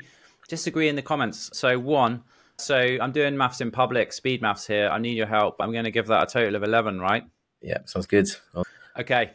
[0.49, 1.51] disagree in the comments.
[1.55, 2.23] So one.
[2.59, 4.91] So I'm doing maths in public, speed maths here.
[4.91, 5.57] I need your help.
[5.61, 7.25] I'm going to give that a total of eleven, right?
[7.63, 8.29] Yeah, sounds good.
[8.99, 9.31] Okay.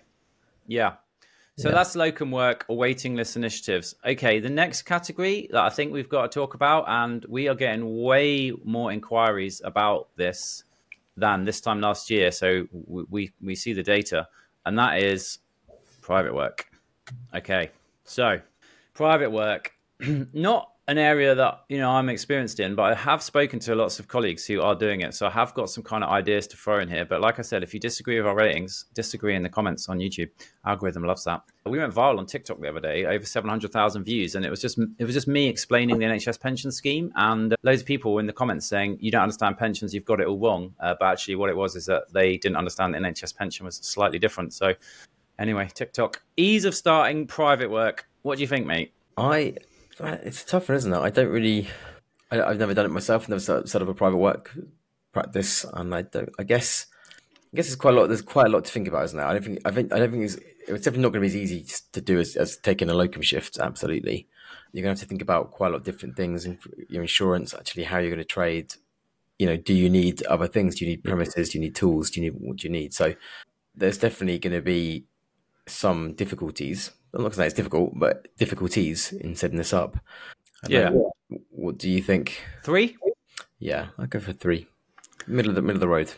[0.67, 0.93] Yeah.
[1.57, 1.75] So yeah.
[1.75, 3.95] that's locum work or waiting list initiatives.
[4.05, 7.55] Okay, the next category that I think we've got to talk about, and we are
[7.55, 10.65] getting way more inquiries about this
[11.17, 12.31] than this time last year.
[12.31, 14.27] So we we, we see the data
[14.65, 15.39] and that is
[16.01, 16.67] private work.
[17.33, 17.71] Okay,
[18.03, 18.39] so
[18.93, 19.73] private work,
[20.33, 23.99] not an area that you know I'm experienced in, but I have spoken to lots
[23.99, 25.15] of colleagues who are doing it.
[25.15, 27.05] So I have got some kind of ideas to throw in here.
[27.05, 29.97] But like I said, if you disagree with our ratings, disagree in the comments on
[29.97, 30.29] YouTube.
[30.65, 31.41] Algorithm loves that.
[31.65, 34.49] We went viral on TikTok the other day, over seven hundred thousand views, and it
[34.49, 38.19] was just it was just me explaining the NHS pension scheme, and loads of people
[38.19, 40.73] in the comments saying you don't understand pensions, you've got it all wrong.
[40.79, 43.77] Uh, but actually, what it was is that they didn't understand the NHS pension was
[43.77, 44.53] slightly different.
[44.53, 44.75] So
[45.39, 48.07] anyway, TikTok ease of starting private work.
[48.21, 48.93] What do you think, mate?
[49.17, 49.55] I
[49.99, 50.99] Uh, it's a tough one, isn't it?
[50.99, 51.67] I don't really.
[52.31, 53.23] I, have never done it myself.
[53.23, 54.51] I've Never set up a private work
[55.13, 56.29] practice, and I don't.
[56.37, 56.87] I guess.
[57.53, 58.07] I guess there's quite a lot.
[58.07, 59.25] There's quite a lot to think about, isn't there?
[59.25, 59.59] I don't think.
[59.63, 59.93] I think.
[59.93, 60.35] I don't think it's.
[60.67, 63.21] It's definitely not going to be as easy to do as, as taking a locum
[63.21, 63.59] shift.
[63.59, 64.27] Absolutely,
[64.73, 66.47] you're going to have to think about quite a lot of different things.
[66.89, 68.73] Your insurance, actually, how you're going to trade.
[69.39, 70.75] You know, do you need other things?
[70.75, 71.49] Do you need premises?
[71.49, 72.09] Do you need tools?
[72.09, 72.93] Do you need what do you need?
[72.93, 73.15] So,
[73.75, 75.05] there's definitely going to be
[75.67, 79.97] some difficulties I'm not saying it's difficult, but difficulties in setting this up.
[80.67, 80.89] Yeah.
[80.89, 81.11] Know,
[81.49, 82.41] what do you think?
[82.63, 82.97] Three?
[83.59, 84.67] Yeah, I go for three.
[85.27, 86.11] Middle of the middle of the road.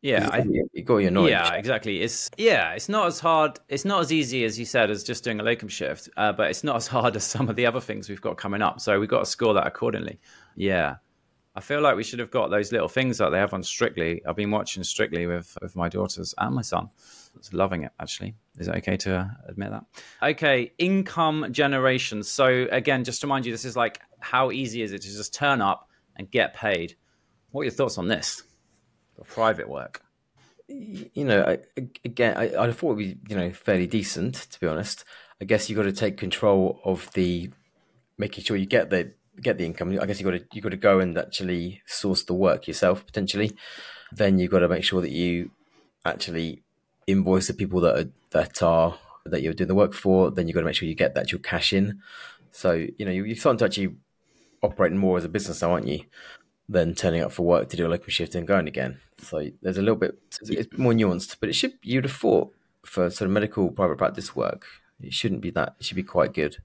[0.00, 1.30] Yeah, I, you got your knowledge.
[1.30, 2.02] Yeah, exactly.
[2.02, 3.58] It's yeah, it's not as hard.
[3.68, 6.50] It's not as easy as you said as just doing a locum shift, uh, but
[6.50, 8.80] it's not as hard as some of the other things we've got coming up.
[8.80, 10.20] So we've got to score that accordingly.
[10.54, 10.96] Yeah,
[11.56, 14.22] I feel like we should have got those little things that they have on Strictly.
[14.24, 16.90] I've been watching Strictly with with my daughters and my son.
[17.36, 18.34] It's loving it actually.
[18.58, 19.84] Is it okay to uh, admit that?
[20.22, 22.22] Okay, income generation.
[22.22, 25.34] So again, just to remind you, this is like how easy is it to just
[25.34, 26.96] turn up and get paid?
[27.50, 28.42] What are your thoughts on this?
[29.16, 30.02] For private work.
[30.68, 31.58] You know, I,
[32.04, 35.04] again, I, I thought it'd be you know fairly decent to be honest.
[35.40, 37.50] I guess you've got to take control of the
[38.18, 39.96] making sure you get the get the income.
[40.00, 43.06] I guess you've got to you've got to go and actually source the work yourself
[43.06, 43.56] potentially.
[44.12, 45.50] Then you've got to make sure that you
[46.04, 46.62] actually
[47.08, 50.30] invoice the people that are that are that you're doing the work for.
[50.30, 52.00] Then you've got to make sure you get that your cash in.
[52.52, 53.96] So you know you, you're starting to actually
[54.62, 56.04] operate more as a business now, aren't you?
[56.68, 59.00] Than turning up for work to do a local shift and going again.
[59.18, 62.52] So there's a little bit it's more nuanced, but it should you'd have thought
[62.84, 64.66] for sort of medical private practice work,
[65.00, 65.76] it shouldn't be that.
[65.78, 66.58] It should be quite good.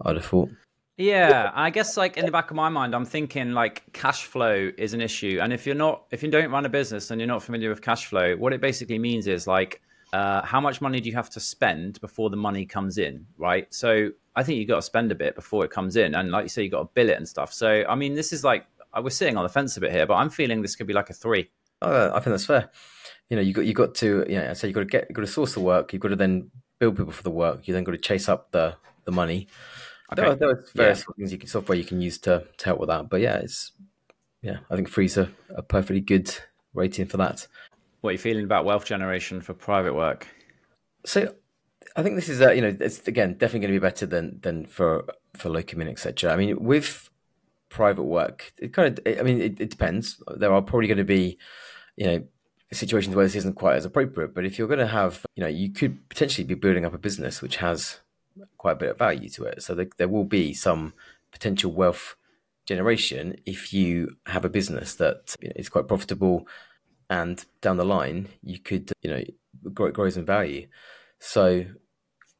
[0.00, 0.50] I'd have thought.
[0.96, 4.70] Yeah, I guess like in the back of my mind, I'm thinking like cash flow
[4.78, 7.28] is an issue, and if you're not, if you don't run a business and you're
[7.28, 9.80] not familiar with cash flow, what it basically means is like,
[10.12, 13.72] uh, how much money do you have to spend before the money comes in, right?
[13.74, 16.44] So I think you got to spend a bit before it comes in, and like
[16.44, 17.52] you say, you got to bill it and stuff.
[17.52, 20.06] So I mean, this is like I was sitting on the fence a bit here,
[20.06, 21.50] but I'm feeling this could be like a three.
[21.82, 22.70] Oh, I think that's fair.
[23.30, 24.52] You know, you got you got to yeah.
[24.52, 25.92] So you got to get you got to source the work.
[25.92, 27.66] You've got to then build people for the work.
[27.66, 29.48] You then got to chase up the the money.
[30.12, 30.22] Okay.
[30.22, 31.14] There, are, there are various yeah.
[31.16, 33.08] things you can software you can use to, to help with that.
[33.08, 33.72] But yeah, it's
[34.42, 36.34] yeah, I think three's a, a perfectly good
[36.74, 37.46] rating for that.
[38.02, 40.28] What are you feeling about wealth generation for private work?
[41.06, 41.34] So
[41.96, 44.40] I think this is uh, you know it's again definitely going to be better than
[44.42, 46.32] than for for locum etc.
[46.32, 47.08] I mean with
[47.70, 50.22] private work, it kind of I mean it, it depends.
[50.36, 51.38] There are probably going to be
[51.96, 52.24] you know
[52.72, 54.34] situations where this isn't quite as appropriate.
[54.34, 56.98] But if you're going to have you know you could potentially be building up a
[56.98, 58.00] business which has
[58.58, 59.62] quite a bit of value to it.
[59.62, 60.94] So there, there will be some
[61.32, 62.16] potential wealth
[62.66, 66.46] generation if you have a business that you know, is quite profitable
[67.10, 69.22] and down the line you could you know
[69.72, 70.66] grow, it grows in value.
[71.18, 71.66] So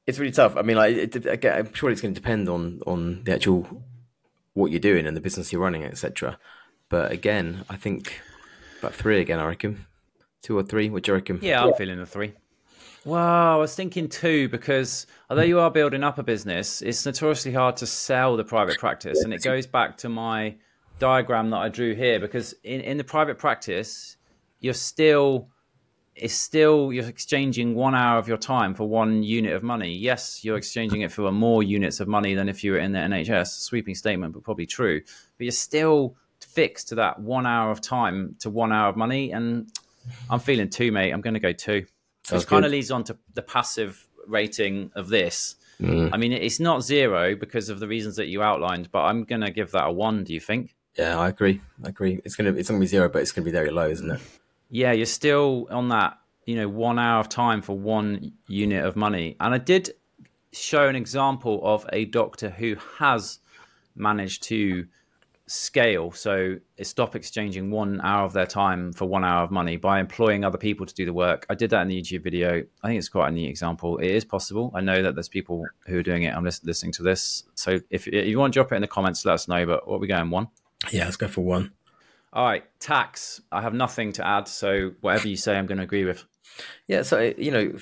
[0.07, 0.57] it's really tough.
[0.57, 3.85] I mean like it, again i'm sure it's going to depend on on the actual
[4.55, 6.39] what you're doing and the business you're running etc
[6.89, 8.21] but again i think
[8.79, 9.87] about three again i reckon.
[10.43, 11.39] Two or three what do you reckon?
[11.43, 11.75] Yeah i'm yeah.
[11.77, 12.35] feeling a three
[13.05, 17.53] well, I was thinking too, because although you are building up a business, it's notoriously
[17.53, 19.23] hard to sell the private practice.
[19.23, 20.57] And it goes back to my
[20.99, 24.17] diagram that I drew here, because in, in the private practice,
[24.61, 25.49] you're still
[26.17, 29.93] it's still you're exchanging one hour of your time for one unit of money.
[29.93, 32.99] Yes, you're exchanging it for more units of money than if you were in the
[32.99, 33.49] NHS.
[33.49, 35.01] Sweeping statement, but probably true.
[35.37, 39.33] But you're still fixed to that one hour of time to one hour of money.
[39.33, 39.69] And
[40.31, 41.11] I'm feeling two, mate.
[41.11, 41.87] I'm going to go two.
[42.25, 45.57] So it kind of leads on to the passive rating of this.
[45.81, 46.11] Mm.
[46.13, 49.43] I mean, it's not zero because of the reasons that you outlined, but I'm going
[49.43, 50.25] to give that a one.
[50.25, 50.75] Do you think?
[50.97, 51.61] Yeah, I agree.
[51.85, 52.21] I agree.
[52.25, 54.21] It's gonna it's gonna be zero, but it's gonna be very low, isn't it?
[54.71, 56.19] Yeah, you're still on that.
[56.47, 59.95] You know, one hour of time for one unit of money, and I did
[60.53, 63.41] show an example of a doctor who has
[63.97, 64.87] managed to
[65.47, 66.11] scale.
[66.13, 70.45] So stop exchanging one hour of their time for one hour of money by employing
[70.45, 71.47] other people to do the work.
[71.51, 72.65] I did that in the YouTube video.
[72.83, 73.99] I think it's quite a neat example.
[73.99, 74.73] It is possible.
[74.75, 76.35] I know that there's people who are doing it.
[76.35, 77.45] I'm listening to this.
[77.55, 79.67] So if, if you want to drop it in the comments, let us know.
[79.67, 80.49] But what are we going one?
[80.91, 81.73] Yeah, let's go for one.
[82.33, 83.41] All right, tax.
[83.53, 84.49] I have nothing to add.
[84.49, 86.25] So whatever you say, I'm going to agree with.
[86.89, 87.03] Yeah.
[87.03, 87.73] So you know,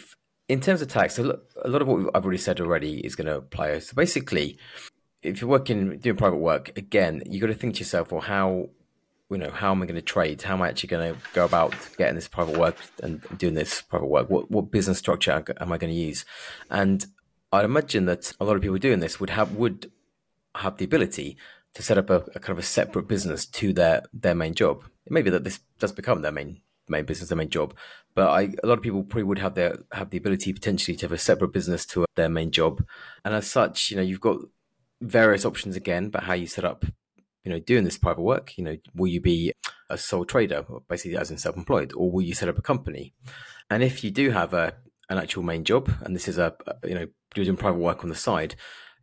[0.49, 3.37] in terms of tax, a lot of what I've already said already is going to
[3.37, 3.79] apply.
[3.79, 4.59] So basically,
[5.23, 8.71] if you're working doing private work, again, you got to think to yourself, well, how
[9.31, 10.43] you know how am I going to trade?
[10.43, 13.81] How am I actually going to go about getting this private work and doing this
[13.81, 14.29] private work?
[14.29, 16.25] What what business structure am I going to use?
[16.71, 17.07] And
[17.53, 19.91] I'd imagine that a lot of people doing this would have would
[20.57, 21.37] have the ability
[21.75, 24.85] to set up a, a kind of a separate business to their their main job.
[25.07, 27.75] It may be that this does become their main main business, their main job.
[28.15, 31.07] But I, a lot of people probably would have their have the ability potentially to
[31.07, 32.85] have a separate business to their main job,
[33.25, 34.39] and as such, you know, you've got
[35.03, 36.85] various options again, but how you set up,
[37.45, 38.57] you know, doing this private work.
[38.57, 39.53] You know, will you be
[39.91, 43.13] a sole trader, basically as in self-employed, or will you set up a company?
[43.69, 44.75] And if you do have a
[45.11, 48.15] an actual main job, and this is a, you know doing private work on the
[48.15, 48.55] side,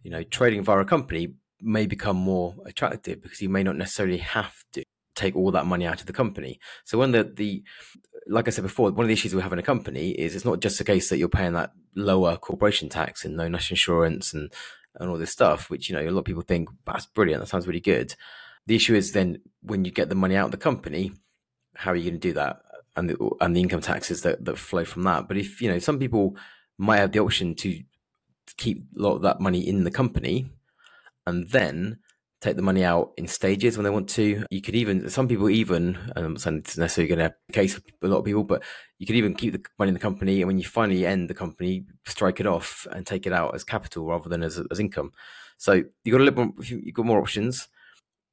[0.03, 4.17] you know, trading via a company may become more attractive because you may not necessarily
[4.17, 4.83] have to
[5.15, 6.59] take all that money out of the company.
[6.85, 7.63] So when the the
[8.27, 10.45] like I said before, one of the issues we have in a company is it's
[10.45, 14.33] not just a case that you're paying that lower corporation tax and no national insurance
[14.33, 14.53] and
[14.99, 17.41] and all this stuff, which, you know, a lot of people think that's brilliant.
[17.41, 18.15] That sounds really good.
[18.67, 21.11] The issue is then when you get the money out of the company,
[21.75, 22.61] how are you going to do that?
[22.95, 25.27] and the and the income taxes that, that flow from that.
[25.27, 26.35] But if you know some people
[26.77, 27.81] might have the option to
[28.57, 30.51] keep a lot of that money in the company
[31.25, 31.99] and then
[32.41, 34.45] take the money out in stages when they want to.
[34.49, 37.35] You could even some people even um, and I'm not saying it's necessarily going to
[37.53, 38.63] case for a lot of people, but
[38.97, 41.33] you could even keep the money in the company and when you finally end the
[41.33, 45.11] company, strike it off and take it out as capital rather than as, as income.
[45.57, 47.67] So you've got a little more, you got more options.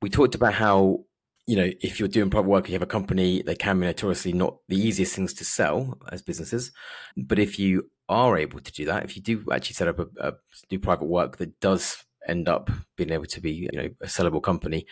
[0.00, 1.04] We talked about how
[1.46, 4.32] you know if you're doing private work, you have a company, they can be notoriously
[4.32, 6.70] not the easiest things to sell as businesses.
[7.16, 10.06] But if you are able to do that, if you do actually set up a,
[10.20, 10.32] a
[10.68, 14.42] do private work that does end up being able to be you know a sellable
[14.42, 14.86] company,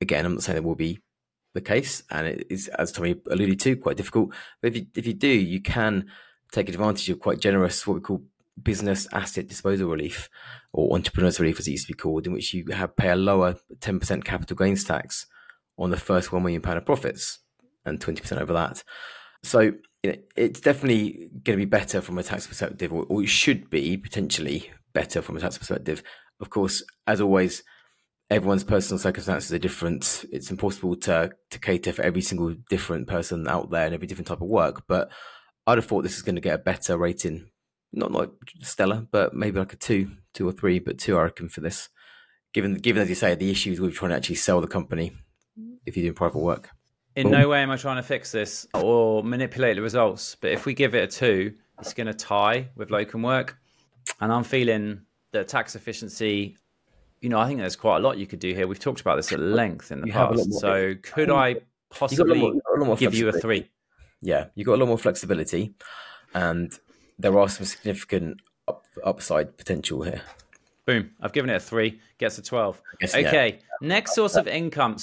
[0.00, 0.98] again, I'm not saying that will be
[1.54, 4.34] the case, and it is as Tommy alluded to quite difficult.
[4.60, 6.06] But if you if you do, you can
[6.52, 8.22] take advantage of quite generous what we call
[8.62, 10.28] business asset disposal relief
[10.72, 13.16] or entrepreneurs relief as it used to be called, in which you have pay a
[13.16, 15.26] lower 10% capital gains tax
[15.78, 17.38] on the first one million pound of profits
[17.84, 18.82] and 20% over that.
[19.42, 19.72] So
[20.02, 23.28] you know, it's definitely going to be better from a tax perspective, or, or it
[23.28, 26.02] should be potentially better from a tax perspective.
[26.40, 27.62] Of course, as always,
[28.30, 30.24] everyone's personal circumstances are different.
[30.30, 34.28] It's impossible to to cater for every single different person out there and every different
[34.28, 34.84] type of work.
[34.86, 35.10] But
[35.66, 37.50] I'd have thought this is going to get a better rating
[37.92, 41.48] not like stellar, but maybe like a two, two or three, but two I reckon
[41.48, 41.88] for this.
[42.52, 45.12] Given given as you say the issues with trying to actually sell the company
[45.86, 46.70] if you're doing private work.
[47.14, 50.66] In no way am I trying to fix this or manipulate the results, but if
[50.66, 53.58] we give it a two, it's going to tie with locum work,
[54.20, 56.56] and I'm feeling that tax efficiency.
[57.20, 58.66] You know, I think there's quite a lot you could do here.
[58.66, 60.60] We've talked about this at length in the You have a lot past.
[60.60, 61.60] So could I You
[61.90, 63.68] possibly lot more- give you a three?
[64.20, 65.74] Yeah, you got a lot more flexibility,
[66.34, 66.72] and
[67.18, 70.22] there are some significant up, upside potential here.
[70.86, 71.10] Boom.
[71.20, 72.00] I've given it a three.
[72.18, 72.82] Gets a 12.
[73.00, 73.28] guess, yeah.
[73.28, 73.58] okay.
[73.82, 74.96] Next source of income.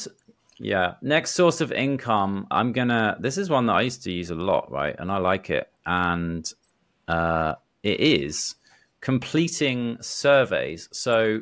[0.58, 0.96] Yeah.
[1.02, 2.48] Next source of income.
[2.50, 3.18] I'm going to.
[3.20, 4.96] This is one that I used to use a lot, right?
[4.98, 5.70] And I like it.
[5.86, 6.52] And
[7.08, 8.56] uh, it is
[9.06, 10.90] completing surveys.
[10.92, 11.42] So,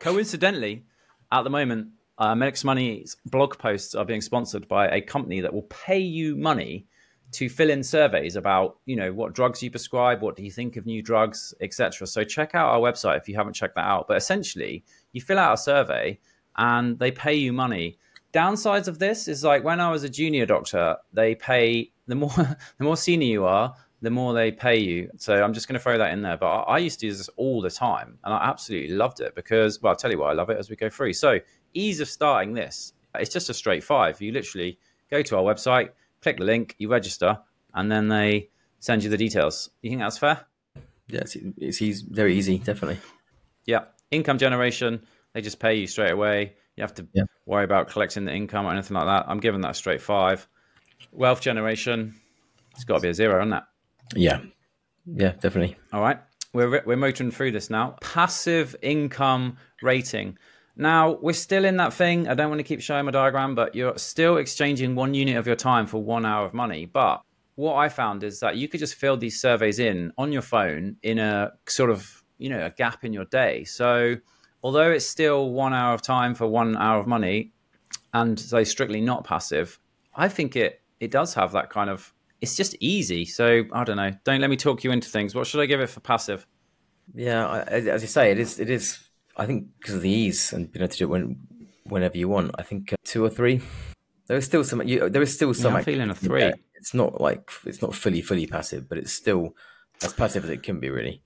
[0.00, 0.82] coincidentally,
[1.30, 5.54] at the moment, uh, Medics Money's blog posts are being sponsored by a company that
[5.54, 6.88] will pay you money
[7.30, 10.76] to fill in surveys about you know what drugs you prescribe what do you think
[10.76, 14.08] of new drugs etc so check out our website if you haven't checked that out.
[14.08, 14.82] But essentially
[15.12, 16.18] you fill out a survey
[16.56, 17.98] and they pay you money.
[18.32, 22.30] Downsides of this is like when i was a junior doctor they pay the more
[22.78, 25.80] the more senior you are the more they pay you so i'm just going to
[25.80, 28.32] throw that in there but I, I used to use this all the time and
[28.34, 30.76] i absolutely loved it because well i'll tell you why i love it as we
[30.76, 31.38] go through so
[31.74, 34.78] ease of starting this it's just a straight five you literally
[35.10, 37.38] go to our website click the link, you register,
[37.74, 39.70] and then they send you the details.
[39.82, 40.44] You think that's fair?
[41.06, 42.98] Yeah, it's, it's easy, very easy, definitely.
[43.66, 43.84] Yeah.
[44.10, 46.54] Income generation, they just pay you straight away.
[46.76, 47.24] You have to Yeah.
[47.46, 49.26] worry about collecting the income or anything like that.
[49.28, 50.48] I'm giving that a straight five.
[51.12, 52.14] Wealth generation,
[52.72, 53.62] it's got to be a zero, isn't it?
[54.14, 54.40] Yeah,
[55.06, 55.76] yeah, definitely.
[55.92, 56.18] All right.
[56.54, 57.96] We're, we're motoring through this now.
[58.00, 60.38] Passive income rating.
[60.76, 62.28] Now, we're still in that thing.
[62.28, 65.46] I don't want to keep showing my diagram, but you're still exchanging one unit of
[65.46, 66.86] your time for one hour of money.
[66.86, 67.20] But
[67.56, 70.96] what I found is that you could just fill these surveys in on your phone
[71.02, 73.64] in a sort of, you know, a gap in your day.
[73.64, 74.14] So,
[74.62, 77.52] although it's still one hour of time for one hour of money
[78.14, 79.80] and so strictly not passive,
[80.14, 83.24] I think it, it does have that kind of, it's just easy.
[83.24, 84.12] So, I don't know.
[84.24, 85.34] Don't let me talk you into things.
[85.34, 86.46] What should I give it for passive?
[87.14, 88.60] Yeah, I- as you say, it is.
[88.60, 88.98] It is.
[89.36, 91.36] I think because of the ease and being able to do it when,
[91.84, 92.52] whenever you want.
[92.58, 93.60] I think uh, two or three.
[94.26, 94.82] There is still some.
[94.86, 95.76] You, there is still some.
[95.76, 96.40] I'm feeling a three.
[96.40, 96.54] there.
[96.74, 99.54] It's not like it's not fully fully passive, but it's still
[100.02, 100.90] as passive as it can be.
[100.90, 101.22] Really,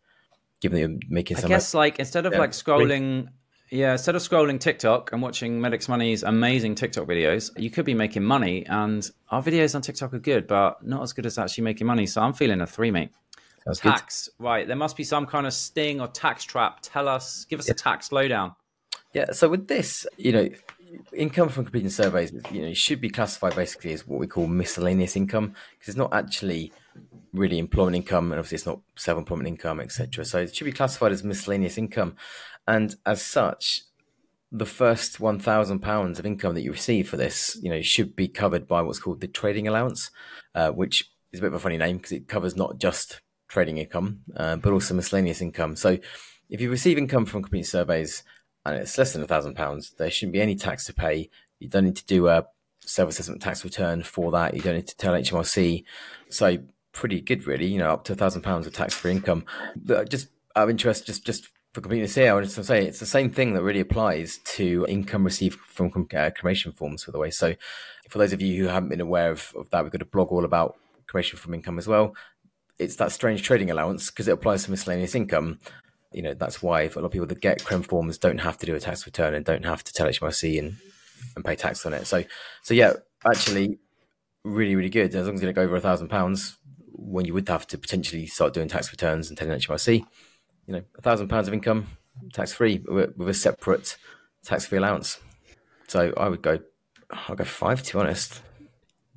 [0.61, 2.39] given that you're making I guess like instead of Yeah.
[2.39, 3.27] like scrolling,
[3.73, 7.95] yeah, instead of scrolling TikTok and watching Medics Money's amazing TikTok videos, you could be
[7.95, 8.67] making money.
[8.67, 12.05] And our videos on TikTok are good, but not as good as actually making money.
[12.05, 13.13] So I'm feeling a three, mate.
[13.65, 13.93] Sounds good.
[13.93, 14.67] Tax, right?
[14.67, 16.81] There must be some kind of sting or tax trap.
[16.83, 18.55] Tell us, give us a tax lowdown.
[19.15, 19.33] Yeah.
[19.33, 20.51] So with this, you know,
[21.15, 25.17] income from completing surveys, you know, should be classified basically as what we call miscellaneous
[25.17, 26.75] income because it's not actually
[27.33, 30.25] really employment income, and obviously it's not self-employment income, etc.
[30.25, 32.17] So it should be classified as miscellaneous income,
[32.67, 33.83] and as such,
[34.51, 38.15] the first one thousand pounds of income that you receive for this, you know, should
[38.15, 40.11] be covered by what's called the trading allowance,
[40.55, 43.79] uh, which is a bit of a funny name because it covers not just trading
[43.79, 45.77] income, uh, but also miscellaneous income.
[45.77, 45.99] So
[46.51, 48.25] if you receive income from completing surveys
[48.65, 51.31] and it's less than a thousand pounds, there shouldn't be any tax to pay.
[51.59, 52.47] You don't need to do a
[52.85, 54.55] self-assessment tax return for that.
[54.55, 55.85] You don't need to tell HMRC.
[56.29, 56.59] So
[56.93, 57.67] pretty good, really.
[57.67, 59.45] You know, up to a thousand pounds of tax-free income.
[59.77, 62.87] But Just out of interest, just just for completeness here, I was just to say
[62.87, 67.13] it's the same thing that really applies to income received from uh, cremation forms, by
[67.13, 67.31] the way.
[67.31, 67.55] So,
[68.11, 70.31] for those of you who haven't been aware of, of that, we've got a blog
[70.31, 72.15] all about cremation from income as well.
[72.79, 75.61] It's that strange trading allowance because it applies to miscellaneous income.
[76.13, 78.67] You know, that's why a lot of people that get crem forms don't have to
[78.67, 80.77] do a tax return and don't have to tell HMRC and,
[81.37, 82.07] and pay tax on it.
[82.07, 82.25] So,
[82.63, 82.95] so yeah,
[83.27, 83.79] actually,
[84.45, 85.15] really, really good.
[85.15, 86.59] As long as you don't go over a thousand pounds,
[86.93, 90.05] when you would have to potentially start doing tax returns and telling HMRC,
[90.67, 91.87] you know, a thousand pounds of income
[92.33, 93.97] tax free with, with, a separate
[94.45, 95.19] tax free allowance.
[95.89, 96.59] So I would go,
[97.11, 98.43] I'll go five to be honest,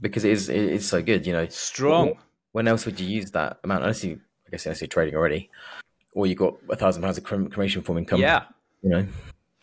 [0.01, 1.25] because it is it is so good.
[1.25, 2.15] You know, strong.
[2.51, 3.83] When else would you use that amount?
[3.83, 5.49] Unless you, I guess, unless you're trading already,
[6.13, 8.21] or you got a thousand pounds of cremation form income.
[8.21, 8.43] Yeah,
[8.81, 9.07] you know,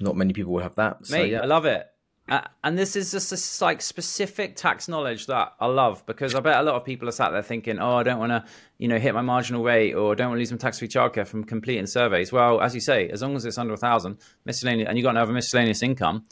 [0.01, 1.01] not many people will have that.
[1.01, 1.41] Mate, so, yeah.
[1.41, 1.87] I love it.
[2.29, 6.41] Uh, and this is just this like specific tax knowledge that I love because I
[6.41, 8.45] bet a lot of people are sat there thinking, "Oh, I don't want to,
[8.79, 11.43] you know, hit my marginal rate or don't want to lose my tax-free childcare from
[11.43, 14.97] completing surveys." Well, as you say, as long as it's under a thousand miscellaneous, and
[14.97, 16.25] you've got another miscellaneous income,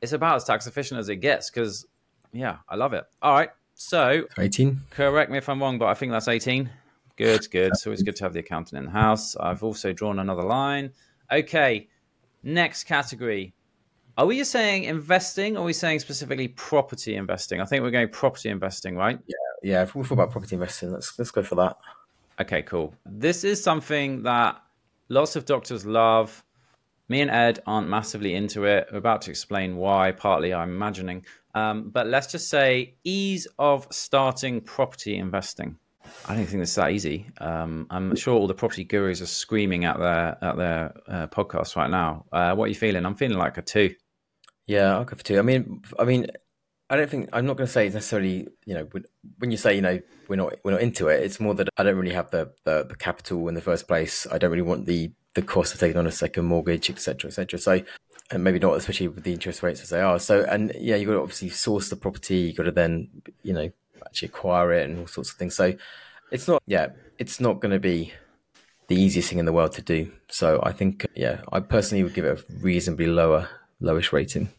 [0.00, 1.50] it's about as tax efficient as it gets.
[1.50, 1.86] Because,
[2.32, 3.04] yeah, I love it.
[3.20, 4.80] All right, so eighteen.
[4.90, 6.70] Correct me if I'm wrong, but I think that's eighteen.
[7.16, 7.76] Good, good.
[7.76, 9.36] So it's good to have the accountant in the house.
[9.36, 10.92] I've also drawn another line.
[11.30, 11.88] Okay,
[12.42, 13.52] next category
[14.16, 17.60] are we just saying investing or are we saying specifically property investing?
[17.60, 19.18] I think we're going property investing, right?
[19.26, 19.82] Yeah, yeah.
[19.82, 21.76] If we thought about property investing, let's let's go for that.
[22.40, 22.94] Okay, cool.
[23.06, 24.60] This is something that
[25.08, 26.44] lots of doctors love.
[27.08, 28.88] Me and Ed aren't massively into it.
[28.90, 31.24] We're about to explain why, partly I'm imagining.
[31.54, 35.76] Um, but let's just say ease of starting property investing.
[36.26, 37.26] I don't think it's that easy.
[37.38, 41.76] Um, I'm sure all the property gurus are screaming at their at their uh, podcast
[41.76, 42.24] right now.
[42.32, 43.06] Uh, what are you feeling?
[43.06, 43.94] I'm feeling like a two.
[44.66, 45.38] Yeah, I'll go for two.
[45.38, 46.26] I mean, I mean,
[46.90, 48.48] I don't think I'm not going to say it's necessarily.
[48.66, 48.88] You know,
[49.38, 51.82] when you say you know we're not we're not into it, it's more that I
[51.82, 54.26] don't really have the, the, the capital in the first place.
[54.30, 57.58] I don't really want the the cost of taking on a second mortgage, etc., etc.
[57.58, 57.82] So,
[58.30, 60.18] and maybe not, especially with the interest rates as they are.
[60.18, 62.36] So, and yeah, you've got to obviously source the property.
[62.38, 63.08] You've got to then
[63.42, 63.70] you know
[64.04, 65.54] actually acquire it and all sorts of things.
[65.54, 65.74] So,
[66.30, 66.88] it's not yeah,
[67.18, 68.12] it's not going to be
[68.88, 70.12] the easiest thing in the world to do.
[70.28, 73.48] So, I think yeah, I personally would give it a reasonably lower
[73.80, 74.50] lowest rating.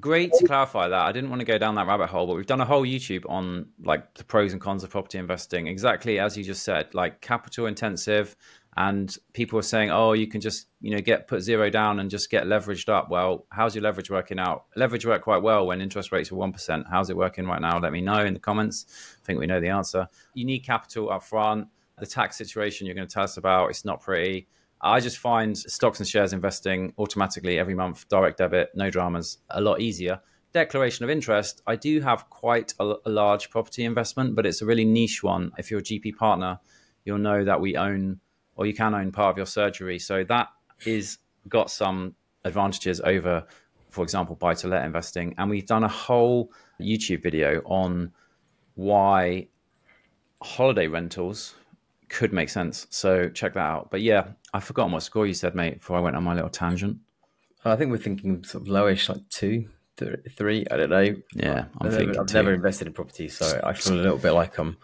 [0.00, 1.06] Great to clarify that.
[1.06, 3.28] I didn't want to go down that rabbit hole, but we've done a whole YouTube
[3.28, 5.68] on like the pros and cons of property investing.
[5.68, 8.34] Exactly as you just said, like capital intensive,
[8.76, 12.10] and people are saying, "Oh, you can just you know get put zero down and
[12.10, 14.64] just get leveraged up." Well, how's your leverage working out?
[14.74, 16.86] Leverage worked quite well when interest rates were one percent.
[16.90, 17.78] How's it working right now?
[17.78, 18.86] Let me know in the comments.
[19.22, 20.08] I think we know the answer.
[20.34, 21.68] You need capital up front.
[22.00, 24.48] The tax situation you're going to tell us about, it's not pretty.
[24.80, 29.60] I just find stocks and shares investing automatically every month, direct debit, no dramas, a
[29.60, 30.20] lot easier.
[30.52, 34.66] Declaration of interest, I do have quite a, a large property investment, but it's a
[34.66, 35.52] really niche one.
[35.58, 36.60] If you're a GP partner,
[37.04, 38.20] you'll know that we own
[38.56, 39.98] or you can own part of your surgery.
[39.98, 40.48] So that
[40.86, 41.18] is
[41.48, 42.14] got some
[42.44, 43.44] advantages over,
[43.90, 45.34] for example, buy to let investing.
[45.38, 48.12] And we've done a whole YouTube video on
[48.74, 49.48] why
[50.42, 51.54] holiday rentals
[52.08, 52.86] could make sense.
[52.90, 53.90] So check that out.
[53.90, 56.50] But yeah, I've forgotten what score you said, mate, before I went on my little
[56.50, 56.98] tangent.
[57.64, 60.66] I think we're thinking sort of lowish, like two, three.
[60.70, 61.14] I don't know.
[61.34, 64.32] Yeah, I'm I've, never, I've never, invested in property, so I feel a little bit
[64.32, 64.76] like I'm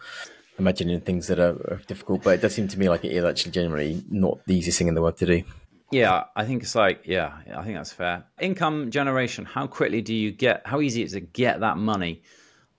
[0.58, 2.22] imagining things that are, are, difficult.
[2.22, 4.88] But it does seem to me like it is actually generally not the easiest thing
[4.88, 5.42] in the world to do.
[5.90, 8.24] Yeah, I think it's like yeah, I think that's fair.
[8.40, 9.44] Income generation.
[9.44, 10.62] How quickly do you get?
[10.64, 12.22] How easy is it to get that money?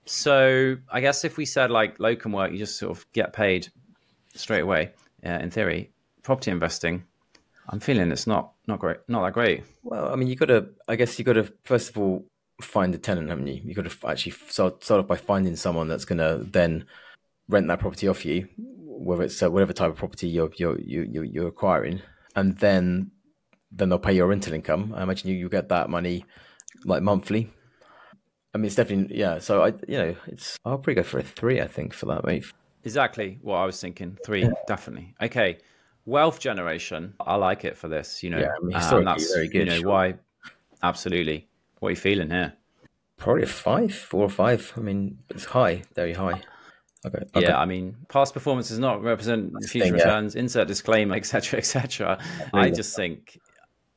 [0.05, 3.67] So I guess if we said like locum work, you just sort of get paid
[4.35, 4.91] straight away.
[5.25, 5.91] Uh, in theory,
[6.23, 7.03] property investing,
[7.69, 9.63] I'm feeling it's not not great, not that great.
[9.83, 12.25] Well, I mean, you got to, I guess, you got to first of all
[12.61, 13.61] find a tenant, haven't you?
[13.63, 16.85] You got to actually start, start off by finding someone that's going to then
[17.47, 21.23] rent that property off you, whether it's uh, whatever type of property you're you're you're,
[21.23, 22.01] you're acquiring,
[22.35, 23.11] and then
[23.71, 24.93] then they'll pay your rental income.
[24.95, 26.25] I imagine you you get that money
[26.85, 27.51] like monthly.
[28.53, 29.39] I mean, it's definitely yeah.
[29.39, 31.61] So I, you know, it's I'll probably go for a three.
[31.61, 32.45] I think for that, mate.
[32.83, 34.17] Exactly what I was thinking.
[34.25, 34.51] Three, yeah.
[34.67, 35.13] definitely.
[35.21, 35.59] Okay,
[36.05, 37.13] wealth generation.
[37.19, 38.23] I like it for this.
[38.23, 39.59] You know, yeah, I mean, um, that's very good.
[39.59, 39.89] You know sure.
[39.89, 40.15] why?
[40.83, 41.47] Absolutely.
[41.79, 42.53] What are you feeling here?
[43.17, 44.73] Probably a five, four or five.
[44.75, 46.41] I mean, it's high, very high.
[47.05, 47.17] Okay.
[47.35, 47.47] okay.
[47.47, 50.35] Yeah, I mean, past performance does not represent future thing, returns.
[50.35, 50.41] Yeah.
[50.41, 52.19] Insert disclaimer, etc., etc.
[52.53, 53.39] I just think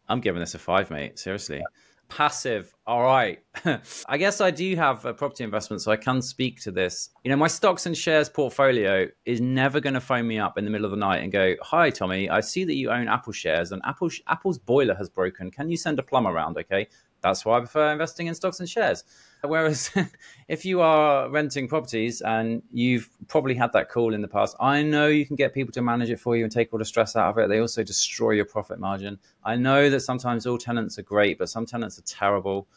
[0.09, 1.19] I'm giving this a five, mate.
[1.19, 1.63] Seriously.
[2.09, 2.75] Passive.
[2.87, 3.41] All right.
[4.09, 7.11] I guess I do have a property investment, so I can speak to this.
[7.25, 10.65] You know, my stocks and shares portfolio is never going to phone me up in
[10.65, 12.29] the middle of the night and go, "Hi, Tommy.
[12.29, 15.51] I see that you own Apple shares, and Apple Apple's boiler has broken.
[15.51, 16.89] Can you send a plumber around?" Okay,
[17.25, 19.03] That's why I prefer investing in stocks and shares.
[19.41, 19.91] Whereas
[20.49, 24.83] if you are renting properties and you've probably had that call in the past, I
[24.83, 27.17] know you can get people to manage it for you and take all the stress
[27.17, 27.49] out of it.
[27.49, 29.19] They also destroy your profit margin.
[29.43, 32.69] I know that sometimes all tenants are great, but some tenants are terrible.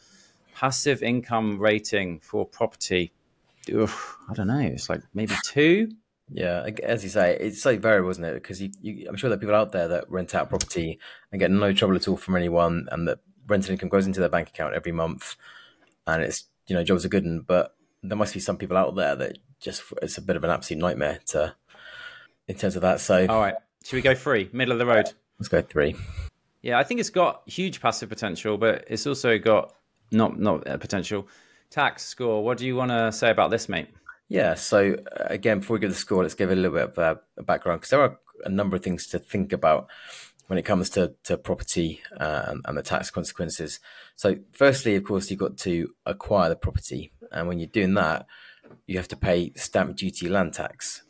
[0.54, 3.12] Passive income rating for property,
[3.68, 5.90] oof, I don't know, it's like maybe two.
[6.30, 8.34] Yeah, as you say, it's so variable, isn't it?
[8.34, 10.98] Because you, you, I'm sure there are people out there that rent out property
[11.32, 14.28] and get no trouble at all from anyone, and that rental income goes into their
[14.28, 15.36] bank account every month,
[16.06, 18.94] and it's you know jobs are good, and but there must be some people out
[18.94, 21.54] there that just it's a bit of an absolute nightmare to
[22.46, 23.00] in terms of that.
[23.00, 25.10] So, all right, should we go three, middle of the road?
[25.38, 25.96] Let's go three.
[26.62, 29.74] Yeah, I think it's got huge passive potential, but it's also got
[30.10, 31.28] not not potential
[31.70, 32.42] tax score.
[32.42, 33.88] What do you want to say about this, mate?
[34.28, 37.20] Yeah, so again, before we give the score, let's give it a little bit of
[37.36, 39.88] a background because there are a number of things to think about
[40.48, 43.80] when it comes to, to property uh, and the tax consequences.
[44.16, 47.12] So, firstly, of course, you've got to acquire the property.
[47.30, 48.26] And when you're doing that,
[48.86, 51.02] you have to pay stamp duty land tax.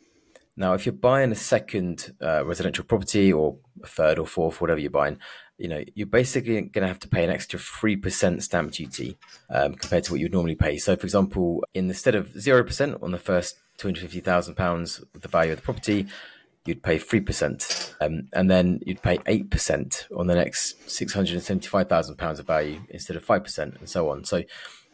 [0.57, 4.79] Now, if you're buying a second uh, residential property or a third or fourth, whatever
[4.79, 5.17] you're buying,
[5.57, 9.17] you know, you're basically going to have to pay an extra 3% stamp duty
[9.49, 10.77] um, compared to what you'd normally pay.
[10.77, 15.63] So, for example, instead of 0% on the first £250,000 of the value of the
[15.63, 16.07] property,
[16.65, 17.95] you'd pay 3%.
[18.01, 23.79] Um, and then you'd pay 8% on the next £675,000 of value instead of 5%,
[23.79, 24.23] and so on.
[24.23, 24.43] So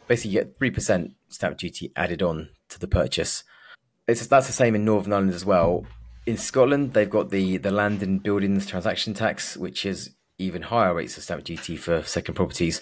[0.08, 3.44] basically, you get 3% stamp duty added on to the purchase.
[4.08, 5.84] It's, that's the same in Northern Ireland as well.
[6.26, 10.94] In Scotland, they've got the, the land and buildings transaction tax, which is even higher
[10.94, 12.80] rates of stamp duty for second properties,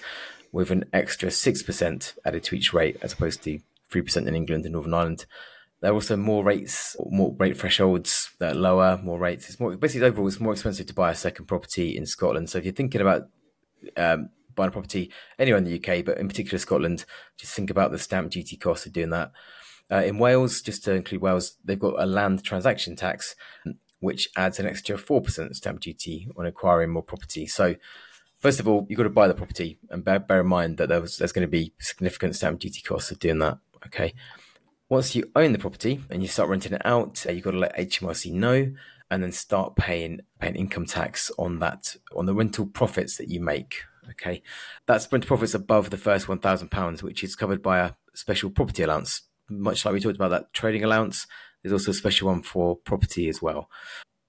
[0.52, 3.60] with an extra 6% added to each rate, as opposed to
[3.90, 5.26] 3% in England and Northern Ireland.
[5.84, 9.50] There are also more rates, more rate thresholds that are lower, more rates.
[9.50, 12.48] It's more basically overall, it's more expensive to buy a second property in Scotland.
[12.48, 13.28] So if you're thinking about
[13.98, 17.04] um, buying a property anywhere in the UK, but in particular Scotland,
[17.36, 19.32] just think about the stamp duty cost of doing that.
[19.92, 23.36] Uh, in Wales, just to include Wales, they've got a land transaction tax,
[24.00, 27.46] which adds an extra 4% stamp duty on acquiring more property.
[27.46, 27.74] So,
[28.38, 30.88] first of all, you've got to buy the property and bear, bear in mind that
[30.88, 33.58] there's, there's going to be significant stamp duty costs of doing that.
[33.84, 34.14] Okay.
[34.90, 37.58] Once you own the property and you start renting it out, uh, you've got to
[37.58, 38.72] let HMRC know
[39.10, 43.40] and then start paying paying income tax on that on the rental profits that you
[43.40, 43.82] make.
[44.10, 44.42] Okay,
[44.86, 48.50] that's rental profits above the first one thousand pounds, which is covered by a special
[48.50, 49.22] property allowance.
[49.48, 51.26] Much like we talked about that trading allowance,
[51.62, 53.70] there's also a special one for property as well.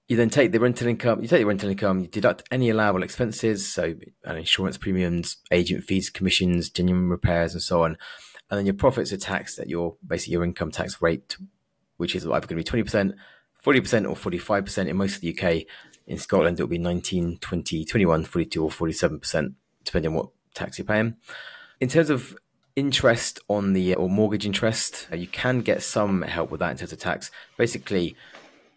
[0.08, 1.20] You then take the rental income.
[1.20, 2.00] You take the rental income.
[2.00, 3.94] You deduct any allowable expenses, so
[4.26, 7.98] uh, insurance premiums, agent fees, commissions, genuine repairs, and so on
[8.50, 11.36] and then your profits are taxed at your basically your income tax rate,
[11.96, 13.14] which is either going to be twenty percent,
[13.62, 15.66] forty percent, or forty five percent in most of the UK.
[16.06, 20.84] In Scotland, it'll be 19, 20, 21, 42, or 47%, depending on what tax you're
[20.84, 21.16] paying.
[21.80, 22.36] In terms of
[22.76, 26.76] interest on the or mortgage interest, uh, you can get some help with that in
[26.76, 27.32] terms of tax.
[27.56, 28.14] Basically,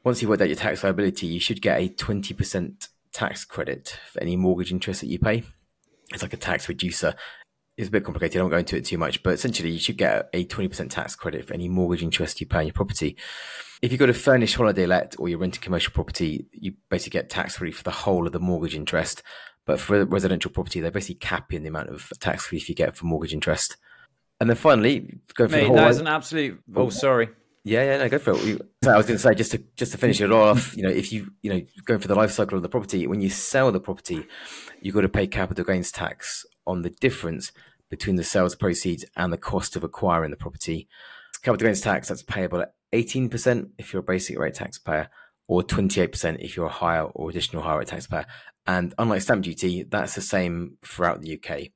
[0.04, 4.22] once you've worked out your tax liability, you should get a 20% tax credit for
[4.22, 5.44] any mortgage interest that you pay.
[6.12, 7.14] It's like a tax reducer
[7.80, 8.40] it's a bit complicated.
[8.40, 11.16] I won't go into it too much, but essentially, you should get a 20% tax
[11.16, 13.16] credit for any mortgage interest you pay on your property.
[13.82, 17.30] If you've got a furnished holiday let or you're renting commercial property, you basically get
[17.30, 19.24] tax free for the whole of the mortgage interest.
[19.66, 23.06] But for residential property, they're basically capping the amount of tax relief you get for
[23.06, 23.78] mortgage interest.
[24.42, 25.76] And then finally, go for Mate, the whole.
[25.78, 26.62] That is an absolute.
[26.76, 27.30] Oh, sorry.
[27.64, 28.62] Yeah, yeah, no, go for it.
[28.86, 30.76] I was going to say just to just to finish it off.
[30.76, 33.22] You know, if you you know going for the life cycle of the property, when
[33.22, 34.26] you sell the property,
[34.82, 37.52] you've got to pay capital gains tax on the difference
[37.90, 40.88] between the sales proceeds and the cost of acquiring the property.
[41.42, 45.10] Capital gains tax that's payable at 18% if you're a basic rate taxpayer,
[45.48, 48.26] or 28% if you're a higher or additional higher rate taxpayer.
[48.68, 51.70] And unlike stamp duty, that's the same throughout the UK.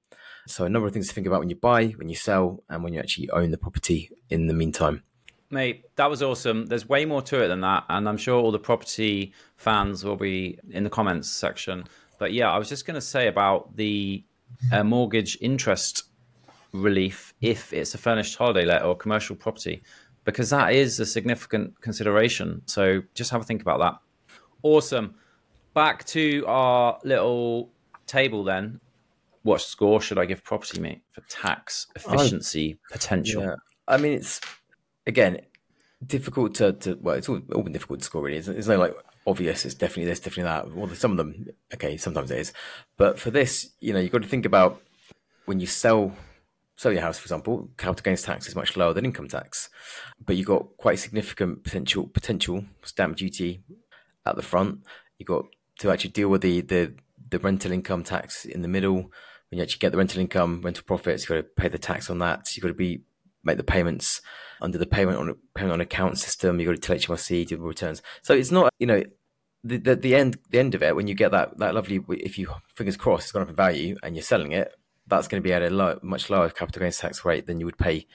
[0.47, 2.83] So a number of things to think about when you buy, when you sell, and
[2.83, 5.03] when you actually own the property in the meantime.
[5.49, 6.65] Mate, that was awesome.
[6.65, 7.85] There's way more to it than that.
[7.89, 11.85] And I'm sure all the property fans will be in the comments section.
[12.17, 14.23] But yeah, I was just going to say about the
[14.71, 16.03] a mortgage interest
[16.71, 19.83] relief if it's a furnished holiday let or commercial property,
[20.25, 22.61] because that is a significant consideration.
[22.65, 24.35] So just have a think about that.
[24.63, 25.15] Awesome.
[25.73, 27.71] Back to our little
[28.07, 28.79] table then.
[29.43, 33.43] What score should I give property, mate, for tax efficiency potential?
[33.43, 33.55] Yeah.
[33.87, 34.39] I mean, it's
[35.05, 35.41] again
[36.05, 38.37] difficult to, to well, it's all, all been difficult to score really.
[38.37, 38.95] It's no like
[39.25, 39.65] obvious.
[39.65, 40.75] It's definitely this, definitely that.
[40.75, 42.53] Well, some of them, okay, sometimes it is,
[42.97, 44.81] but for this, you know, you've got to think about
[45.45, 46.13] when you sell
[46.75, 49.69] sell your house, for example, capital gains tax is much lower than income tax,
[50.25, 53.61] but you've got quite significant potential potential stamp duty
[54.25, 54.79] at the front.
[55.17, 55.45] You've got
[55.79, 56.93] to actually deal with the the,
[57.29, 59.11] the rental income tax in the middle,
[59.53, 62.09] when you actually get the rental income, rental profits, you've got to pay the tax
[62.09, 62.55] on that.
[62.55, 63.03] You've got to be
[63.43, 64.19] make the payments
[64.63, 66.59] under the payment on payment on account system.
[66.59, 68.01] You've got to tell HMRC do returns.
[68.23, 69.03] So it's not you know
[69.63, 72.37] the, the, the end the end of it when you get that that lovely if
[72.39, 74.73] you fingers crossed it's gone up in value and you're selling it
[75.07, 77.65] that's going to be at a low, much lower capital gains tax rate than you
[77.65, 78.07] would pay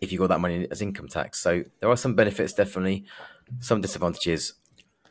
[0.00, 1.40] if you got that money as income tax.
[1.40, 3.04] So there are some benefits, definitely,
[3.60, 4.54] some disadvantages.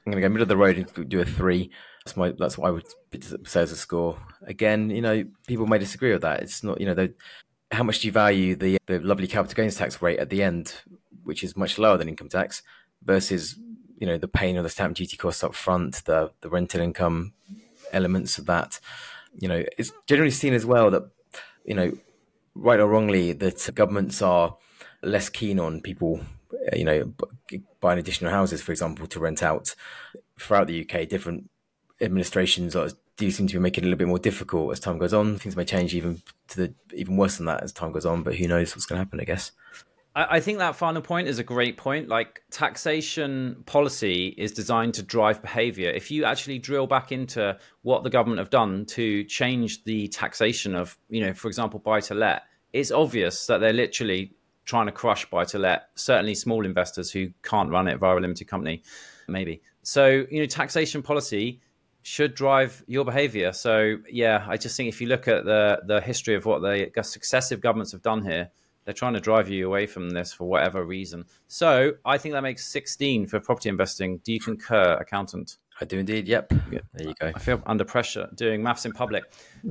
[0.05, 1.71] I'm going to go middle of the road and do a three.
[2.05, 2.85] That's my that's what I would
[3.47, 4.17] say as a score.
[4.43, 6.41] Again, you know, people may disagree with that.
[6.41, 7.13] It's not, you know, the,
[7.71, 10.75] how much do you value the the lovely capital gains tax rate at the end,
[11.23, 12.63] which is much lower than income tax,
[13.03, 13.55] versus
[13.97, 17.33] you know the paying of the stamp duty costs up front, the the rental income
[17.91, 18.79] elements of that.
[19.35, 21.03] You know, it's generally seen as well that
[21.67, 21.91] you know,
[22.55, 24.57] right or wrongly, that governments are
[25.03, 26.21] less keen on people,
[26.73, 27.13] you know,
[27.79, 29.75] buying additional houses, for example, to rent out.
[30.39, 31.49] Throughout the UK, different
[31.99, 34.97] administrations are, do seem to be making it a little bit more difficult as time
[34.97, 35.37] goes on.
[35.37, 38.35] Things may change even to the even worse than that as time goes on, but
[38.35, 39.19] who knows what's going to happen?
[39.19, 39.51] I guess.
[40.19, 42.07] I think that final point is a great point.
[42.07, 45.91] Like taxation policy is designed to drive behavior.
[45.91, 50.73] If you actually drill back into what the government have done to change the taxation
[50.73, 52.43] of, you know, for example, buy to let,
[52.73, 54.33] it's obvious that they're literally
[54.65, 58.19] trying to crush buy to let, certainly small investors who can't run it via a
[58.19, 58.81] limited company,
[59.27, 59.61] maybe.
[59.83, 61.61] So, you know, taxation policy
[62.07, 63.51] should drive your behavior.
[63.51, 66.89] So, yeah, I just think if you look at the the history of what the
[67.03, 68.49] successive governments have done here,
[68.85, 71.25] they're trying to drive you away from this for whatever reason.
[71.49, 74.19] So I think that makes 16 for property investing.
[74.19, 75.57] Do you concur, accountant?
[75.81, 76.29] I do indeed.
[76.29, 76.53] Yep.
[76.93, 77.33] There you go.
[77.35, 79.25] I feel under pressure doing maths in public.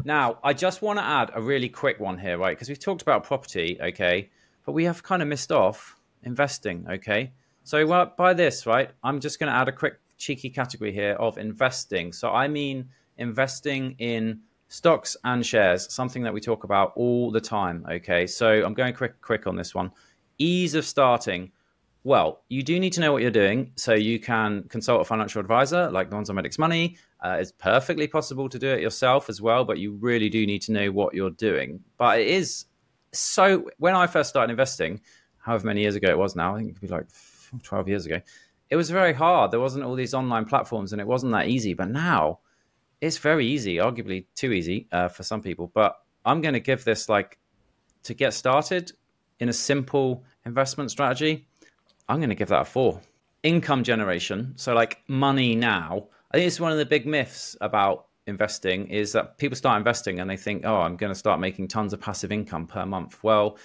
[0.04, 2.54] Now, I just want to add a really quick one here, right?
[2.54, 4.28] Because we've talked about property, okay,
[4.66, 7.32] but we have kind of missed off investing, okay?
[7.64, 11.12] So well, by this, right, I'm just going to add a quick cheeky category here
[11.14, 12.12] of investing.
[12.12, 12.88] So I mean
[13.18, 17.86] investing in stocks and shares, something that we talk about all the time.
[17.90, 19.90] Okay, so I'm going quick, quick on this one.
[20.38, 21.52] Ease of starting.
[22.04, 25.40] Well, you do need to know what you're doing, so you can consult a financial
[25.40, 26.96] advisor like the ones on Nonzomedics Money.
[27.20, 30.62] Uh, it's perfectly possible to do it yourself as well, but you really do need
[30.62, 31.80] to know what you're doing.
[31.96, 32.66] But it is
[33.12, 33.68] so.
[33.78, 35.00] When I first started investing,
[35.38, 37.06] however many years ago it was now, I think it could be like
[37.62, 38.20] 12 years ago.
[38.70, 39.50] It was very hard.
[39.50, 41.74] There wasn't all these online platforms, and it wasn't that easy.
[41.74, 42.40] But now,
[43.00, 45.70] it's very easy, arguably too easy uh, for some people.
[45.72, 47.38] But I'm going to give this like
[48.04, 48.92] to get started
[49.38, 51.46] in a simple investment strategy.
[52.08, 53.00] I'm going to give that a four.
[53.42, 56.08] Income generation, so like money now.
[56.32, 60.18] I think it's one of the big myths about investing is that people start investing
[60.18, 63.22] and they think, oh, I'm going to start making tons of passive income per month.
[63.22, 63.58] Well,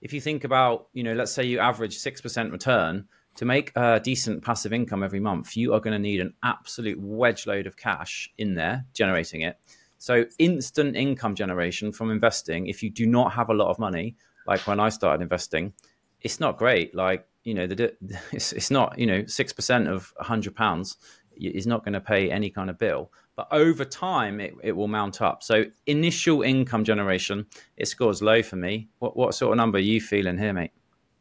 [0.00, 4.00] if you think about, you know, let's say you average 6% return, to make a
[4.00, 7.76] decent passive income every month, you are going to need an absolute wedge load of
[7.76, 9.58] cash in there generating it.
[9.98, 14.16] So, instant income generation from investing, if you do not have a lot of money,
[14.46, 15.72] like when I started investing,
[16.20, 16.94] it's not great.
[16.94, 17.94] Like, you know, the,
[18.32, 20.96] it's, it's not, you know, 6% of 100 pounds
[21.38, 23.10] is not going to pay any kind of bill.
[23.36, 25.42] But over time, it, it will mount up.
[25.42, 28.88] So, initial income generation, it scores low for me.
[28.98, 30.72] What, what sort of number are you feeling here, mate?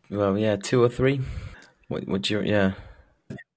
[0.10, 1.22] Well, yeah, two or three.
[1.88, 2.42] What would you?
[2.42, 2.74] Yeah,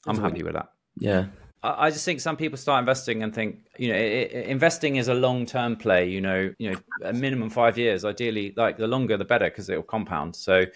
[0.07, 0.71] I'm happy with that.
[0.99, 1.27] Yeah,
[1.63, 5.09] I just think some people start investing and think, you know, it, it, investing is
[5.09, 6.09] a long-term play.
[6.09, 8.05] You know, you know, a minimum five years.
[8.05, 10.37] Ideally, like the longer the better because it will compound.
[10.37, 10.67] So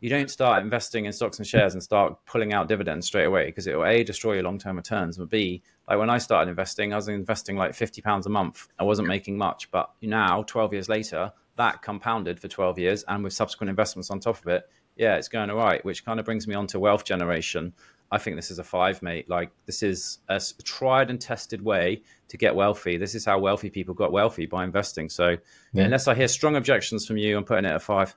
[0.00, 3.46] you don't start investing in stocks and shares and start pulling out dividends straight away
[3.46, 5.16] because it will a destroy your long-term returns.
[5.18, 8.68] But b like when I started investing, I was investing like fifty pounds a month.
[8.78, 13.24] I wasn't making much, but now, twelve years later, that compounded for twelve years, and
[13.24, 16.26] with subsequent investments on top of it, yeah, it's going all right, which kind of
[16.26, 17.72] brings me on to wealth generation.
[18.10, 19.28] I think this is a five, mate.
[19.28, 22.96] Like, this is a tried and tested way to get wealthy.
[22.96, 25.08] This is how wealthy people got wealthy by investing.
[25.08, 25.36] So,
[25.72, 25.84] yeah.
[25.84, 28.14] unless I hear strong objections from you, I'm putting it at five.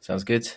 [0.00, 0.48] Sounds good.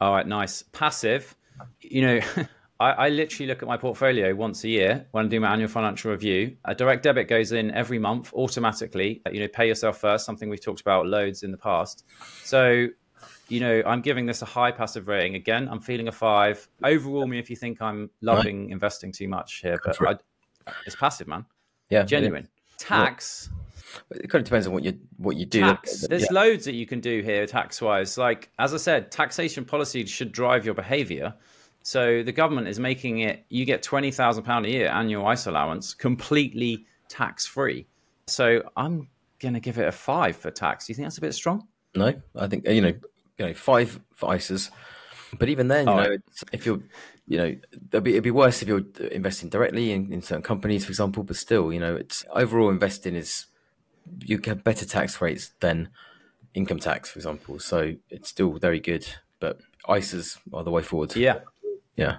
[0.00, 0.62] All right, nice.
[0.62, 1.34] Passive,
[1.80, 2.20] you know,
[2.80, 5.68] I, I, literally look at my portfolio once a year when I do my annual
[5.68, 6.56] financial review.
[6.66, 9.22] A direct debit goes in every month automatically.
[9.32, 12.04] You know, pay yourself first, something we've talked about loads in the past.
[12.44, 12.88] So
[13.48, 15.34] you know, I'm giving this a high passive rating.
[15.34, 16.68] Again, I'm feeling a five.
[16.82, 18.72] Overrule me if you think I'm loving right.
[18.72, 20.16] investing too much here, but I,
[20.84, 21.44] it's passive, man.
[21.90, 22.44] Yeah, genuine.
[22.44, 22.74] Yeah.
[22.78, 23.50] Tax.
[24.10, 25.60] It kind of depends on what you what you do.
[25.60, 26.06] Tax.
[26.08, 26.32] There's yeah.
[26.32, 28.18] loads that you can do here tax wise.
[28.18, 31.32] Like as I said, taxation policy should drive your behaviour.
[31.82, 33.44] So the government is making it.
[33.48, 37.86] You get twenty thousand pound a year annual ISA allowance, completely tax free.
[38.26, 40.86] So I'm gonna give it a five for tax.
[40.86, 41.66] Do you think that's a bit strong?
[41.94, 42.92] No, I think you know
[43.38, 44.70] you know five for ISAs.
[45.38, 46.16] But even then, you oh, know,
[46.52, 46.80] if you're,
[47.26, 47.56] you know,
[47.90, 51.24] it'd be, it'd be worse if you're investing directly in, in certain companies, for example.
[51.24, 53.46] But still, you know, it's overall investing is
[54.20, 55.88] you get better tax rates than
[56.54, 57.58] income tax, for example.
[57.58, 59.06] So it's still very good,
[59.40, 61.14] but ISAs are the way forward.
[61.16, 61.40] Yeah,
[61.96, 62.18] yeah,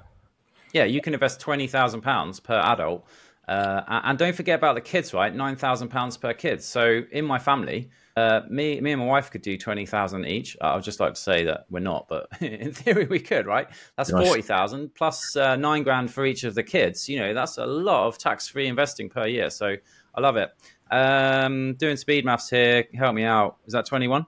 [0.74, 0.84] yeah.
[0.84, 3.07] You can invest twenty thousand pounds per adult,
[3.47, 5.34] uh, and don't forget about the kids, right?
[5.34, 6.61] Nine thousand pounds per kid.
[6.61, 10.57] So in my family, uh, me, me and my wife could do twenty thousand each.
[10.59, 13.68] I would just like to say that we're not, but in theory we could, right?
[13.95, 14.26] That's nice.
[14.26, 17.07] forty thousand plus uh, nine grand for each of the kids.
[17.07, 19.51] You know, that's a lot of tax-free investing per year.
[19.51, 19.76] So
[20.15, 20.49] I love it.
[20.89, 22.86] Um, doing speed maths here.
[22.95, 23.57] Help me out.
[23.68, 24.26] Is that twenty-one?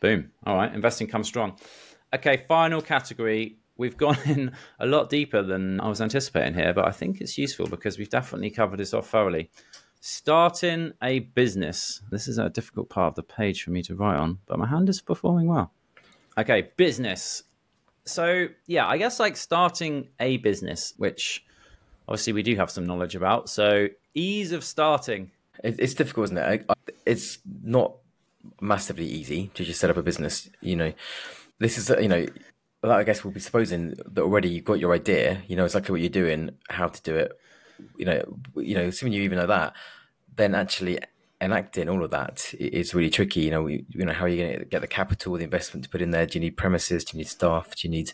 [0.00, 0.32] Boom.
[0.44, 0.74] All right.
[0.74, 1.56] Investing comes strong.
[2.12, 2.44] Okay.
[2.48, 3.56] Final category.
[3.76, 7.38] We've gone in a lot deeper than I was anticipating here, but I think it's
[7.38, 9.48] useful because we've definitely covered this off thoroughly.
[10.00, 12.02] Starting a business.
[12.10, 14.66] This is a difficult part of the page for me to write on, but my
[14.66, 15.72] hand is performing well.
[16.36, 17.42] Okay, business.
[18.04, 21.44] So, yeah, I guess like starting a business, which
[22.06, 23.48] obviously we do have some knowledge about.
[23.50, 25.30] So, ease of starting.
[25.64, 26.70] It's difficult, isn't it?
[27.04, 27.96] It's not
[28.60, 30.48] massively easy to just set up a business.
[30.60, 30.92] You know,
[31.58, 32.24] this is, you know,
[32.84, 36.00] I guess we'll be supposing that already you've got your idea, you know exactly what
[36.00, 37.36] you're doing, how to do it,
[37.96, 39.74] you know, you know, assuming you even know that,
[40.36, 40.98] then actually
[41.40, 43.40] enacting all of that is really tricky.
[43.40, 45.90] You know, you know, how are you going to get the capital, the investment to
[45.90, 46.26] put in there?
[46.26, 47.04] Do you need premises?
[47.04, 47.74] Do you need staff?
[47.76, 48.12] Do you need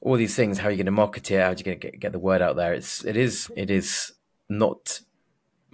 [0.00, 0.58] all these things?
[0.58, 1.40] How are you going to market it?
[1.40, 2.72] How are you going to get, get the word out there?
[2.72, 4.12] It's it is it is
[4.48, 5.00] not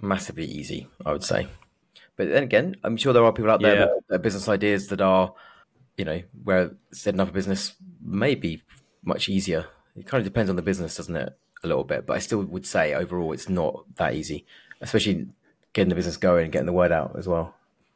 [0.01, 1.47] massively easy, I would say.
[2.15, 3.85] But then again, I'm sure there are people out there yeah.
[3.85, 5.33] that, that business ideas that are,
[5.97, 7.73] you know, where setting up a business
[8.03, 8.61] may be
[9.03, 9.65] much easier.
[9.95, 11.37] It kind of depends on the business, doesn't it?
[11.63, 14.45] A little bit, but I still would say overall it's not that easy,
[14.81, 15.27] especially
[15.73, 17.55] getting the business going getting the word out as well.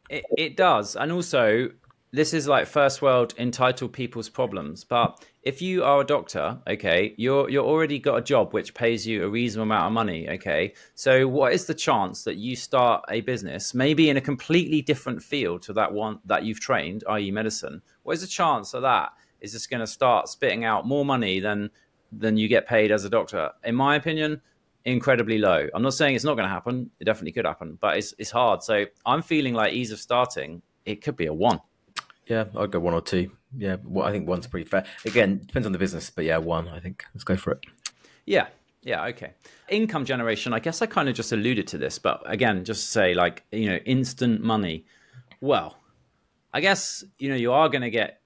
[0.10, 0.96] It, it does.
[0.96, 1.70] And also,
[2.12, 4.84] this is like first world entitled people's problems.
[4.84, 9.06] But if you are a doctor, okay, you're you're already got a job which pays
[9.06, 10.74] you a reasonable amount of money, okay.
[10.96, 15.22] So what is the chance that you start a business, maybe in a completely different
[15.22, 17.82] field to that one that you've trained, i.e., medicine?
[18.04, 21.40] What is the chance that that is just going to start spitting out more money
[21.40, 21.70] than
[22.12, 23.52] than you get paid as a doctor.
[23.64, 24.42] In my opinion,
[24.86, 25.68] incredibly low.
[25.74, 26.90] I'm not saying it's not going to happen.
[27.00, 28.64] It definitely could happen, but it's it's hard.
[28.64, 30.62] So I'm feeling like ease of starting.
[30.86, 31.60] It could be a one.
[32.28, 33.32] Yeah, I'd go one or two.
[33.58, 34.86] Yeah, well, I think one's pretty fair.
[35.06, 36.68] Again, depends on the business, but yeah, one.
[36.68, 37.66] I think let's go for it.
[38.26, 38.48] Yeah,
[38.82, 39.34] yeah, okay.
[39.70, 40.54] Income generation.
[40.54, 43.70] I guess I kind of just alluded to this, but again, just say like you
[43.70, 44.86] know, instant money.
[45.42, 45.78] Well,
[46.54, 48.22] I guess you know you are going to get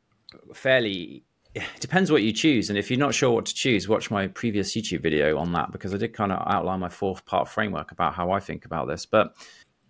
[0.53, 1.23] fairly
[1.53, 2.69] it depends what you choose.
[2.69, 5.71] And if you're not sure what to choose, watch my previous YouTube video on that
[5.71, 8.87] because I did kind of outline my fourth part framework about how I think about
[8.87, 9.05] this.
[9.05, 9.35] But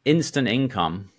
[0.05, 1.11] instant income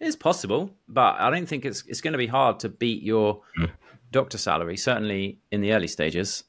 [0.00, 3.42] is possible, but I don't think it's it's going to be hard to beat your
[3.58, 3.70] mm.
[4.10, 4.76] doctor salary.
[4.76, 6.44] Certainly in the early stages.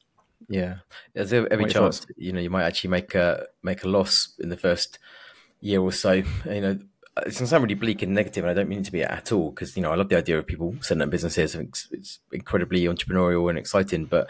[0.48, 0.76] Yeah,
[1.14, 2.06] there's every chance.
[2.16, 4.98] You know, you might actually make a make a loss in the first
[5.60, 6.22] year or so.
[6.44, 6.78] You know,
[7.18, 9.32] it's going to sound really bleak and negative, and I don't mean to be at
[9.32, 11.54] all because you know I love the idea of people setting up businesses.
[11.54, 14.28] It's, it's incredibly entrepreneurial and exciting, but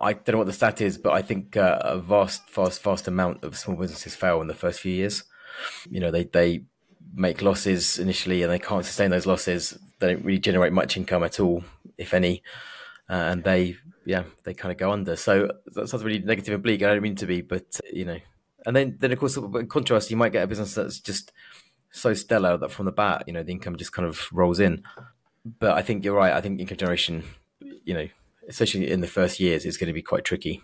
[0.00, 3.08] I don't know what the stat is, but I think uh, a vast, vast, vast
[3.08, 5.24] amount of small businesses fail in the first few years.
[5.90, 6.64] You know, they they
[7.14, 9.78] make losses initially, and they can't sustain those losses.
[9.98, 11.64] They don't really generate much income at all,
[11.96, 12.42] if any,
[13.08, 15.16] uh, and they yeah they kind of go under.
[15.16, 16.82] So that sounds really negative and bleak.
[16.82, 18.18] I don't mean to be, but you know,
[18.66, 21.32] and then then of course, in contrast, you might get a business that's just
[21.90, 24.82] so stellar that from the bat, you know, the income just kind of rolls in.
[25.44, 26.32] But I think you're right.
[26.32, 27.24] I think income generation,
[27.60, 28.08] you know,
[28.48, 30.62] especially in the first years, is going to be quite tricky,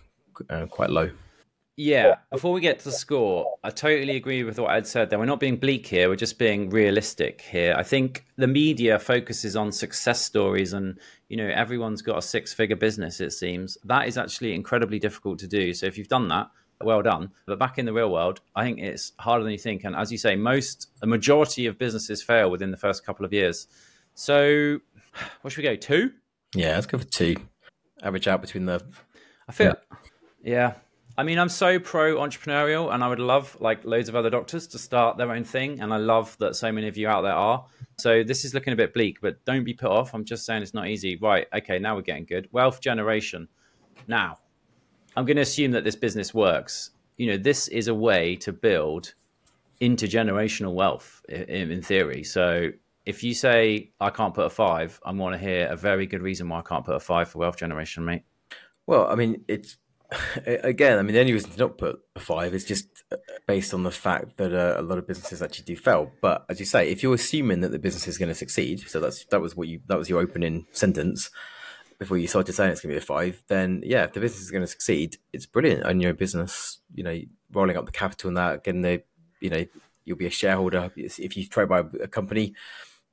[0.50, 1.10] uh, quite low.
[1.76, 2.16] Yeah.
[2.30, 5.10] Before we get to the score, I totally agree with what Ed said.
[5.10, 7.74] That we're not being bleak here; we're just being realistic here.
[7.76, 10.98] I think the media focuses on success stories, and
[11.28, 13.20] you know, everyone's got a six-figure business.
[13.20, 15.74] It seems that is actually incredibly difficult to do.
[15.74, 16.48] So if you've done that,
[16.82, 17.30] well done.
[17.46, 19.84] But back in the real world, I think it's harder than you think.
[19.84, 23.32] And as you say, most, a majority of businesses fail within the first couple of
[23.32, 23.66] years.
[24.14, 24.78] So,
[25.40, 25.76] what should we go?
[25.76, 26.12] Two?
[26.54, 27.36] Yeah, let's go for two.
[28.02, 28.84] Average out between the.
[29.48, 29.74] I feel,
[30.42, 30.52] yeah.
[30.52, 30.72] yeah.
[31.16, 34.66] I mean, I'm so pro entrepreneurial, and I would love like loads of other doctors
[34.68, 35.80] to start their own thing.
[35.80, 37.64] And I love that so many of you out there are.
[37.98, 40.14] So this is looking a bit bleak, but don't be put off.
[40.14, 41.16] I'm just saying it's not easy.
[41.16, 41.46] Right?
[41.54, 42.48] Okay, now we're getting good.
[42.52, 43.48] Wealth generation.
[44.08, 44.38] Now,
[45.16, 46.90] I'm going to assume that this business works.
[47.16, 49.14] You know, this is a way to build
[49.80, 52.24] intergenerational wealth in, in theory.
[52.24, 52.70] So
[53.06, 56.22] if you say I can't put a five, I want to hear a very good
[56.22, 58.22] reason why I can't put a five for wealth generation, mate.
[58.86, 59.76] Well, I mean, it's
[60.46, 63.74] again, I mean, the only reason to not put a five is just uh, based
[63.74, 66.10] on the fact that uh, a lot of businesses actually do fail.
[66.20, 69.00] But as you say, if you're assuming that the business is going to succeed, so
[69.00, 71.30] that's that was what you that was your opening sentence
[71.98, 74.42] before you started saying it's going to be a five, then yeah, if the business
[74.42, 75.84] is going to succeed, it's brilliant.
[75.84, 77.18] And your business, you know,
[77.52, 79.02] rolling up the capital and that, getting the,
[79.40, 79.64] you know,
[80.04, 80.90] you'll be a shareholder.
[80.96, 82.54] If you trade by a company,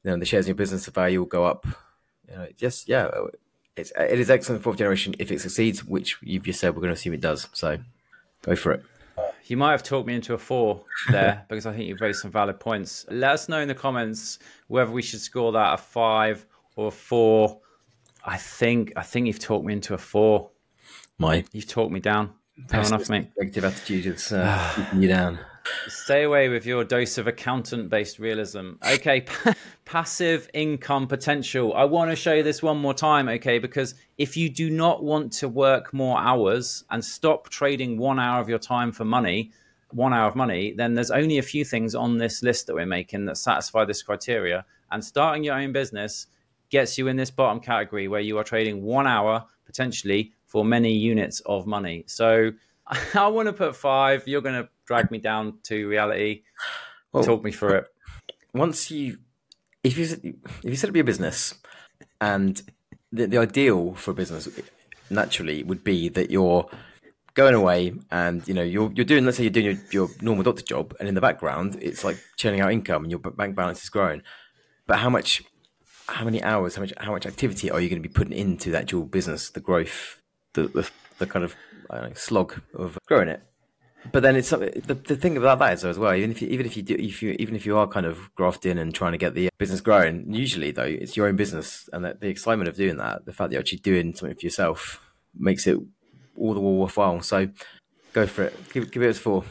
[0.03, 1.65] you know, the shares in your business value will go up.
[2.29, 3.09] You know, just yeah,
[3.75, 6.93] it's it is excellent fourth generation if it succeeds, which you've just said we're going
[6.93, 7.47] to assume it does.
[7.53, 7.77] So
[8.41, 8.83] go for it.
[9.45, 12.31] You might have talked me into a four there because I think you've raised some
[12.31, 13.05] valid points.
[13.09, 16.91] Let us know in the comments whether we should score that a five or a
[16.91, 17.59] four.
[18.23, 20.49] I think I think you've talked me into a four.
[21.17, 22.33] My You've talked me down.
[22.67, 23.29] Fair enough, mate.
[23.37, 25.39] negative attitude is uh, keeping you down.
[25.87, 28.73] Stay away with your dose of accountant based realism.
[28.93, 29.25] Okay,
[29.85, 31.73] passive income potential.
[31.73, 33.59] I want to show you this one more time, okay?
[33.59, 38.41] Because if you do not want to work more hours and stop trading one hour
[38.41, 39.51] of your time for money,
[39.91, 42.85] one hour of money, then there's only a few things on this list that we're
[42.85, 44.65] making that satisfy this criteria.
[44.91, 46.27] And starting your own business
[46.71, 50.91] gets you in this bottom category where you are trading one hour potentially for many
[50.91, 52.03] units of money.
[52.07, 52.51] So
[53.13, 54.27] I want to put five.
[54.27, 56.43] You're going to drag me down to reality.
[57.13, 57.85] Well, Talk me through it.
[58.53, 59.17] Once you,
[59.83, 61.53] if you if you set up your business,
[62.19, 62.61] and
[63.11, 64.47] the, the ideal for a business
[65.09, 66.69] naturally would be that you're
[67.33, 70.43] going away and you know you're you're doing let's say you're doing your, your normal
[70.43, 73.81] doctor job and in the background it's like churning out income and your bank balance
[73.83, 74.21] is growing
[74.85, 75.41] but how much
[76.07, 78.69] how many hours how much how much activity are you going to be putting into
[78.71, 80.21] that dual business the growth
[80.53, 80.89] the the,
[81.19, 81.55] the kind of
[81.91, 83.41] know, slog of growing it.
[84.11, 86.15] But then it's the, the thing about that is as well.
[86.15, 88.33] Even if you, even if you do, if you even if you are kind of
[88.33, 92.03] grafting and trying to get the business growing, usually though it's your own business, and
[92.03, 95.05] that the excitement of doing that, the fact that you're actually doing something for yourself,
[95.37, 95.77] makes it
[96.35, 97.21] all the more worthwhile.
[97.21, 97.49] So
[98.13, 98.73] go for it.
[98.73, 99.43] Give, give it a four.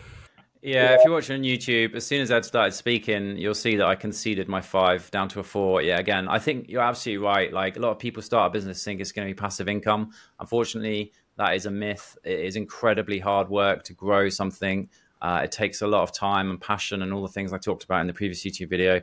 [0.62, 3.86] Yeah, if you're watching on YouTube, as soon as Ed started speaking, you'll see that
[3.86, 5.80] I conceded my five down to a four.
[5.80, 7.50] Yeah, again, I think you're absolutely right.
[7.50, 10.10] Like a lot of people start a business think it's going to be passive income.
[10.38, 12.18] Unfortunately, that is a myth.
[12.24, 14.90] It is incredibly hard work to grow something.
[15.22, 17.84] Uh, it takes a lot of time and passion and all the things I talked
[17.84, 18.96] about in the previous YouTube video.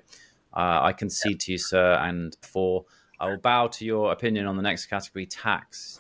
[0.54, 2.86] Uh, I concede to you, sir, and four.
[3.20, 6.00] I will bow to your opinion on the next category, tax.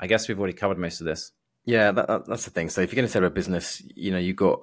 [0.00, 1.32] I guess we've already covered most of this.
[1.64, 2.70] Yeah, that, that's the thing.
[2.70, 4.62] So if you're going to set up a business, you know, you've got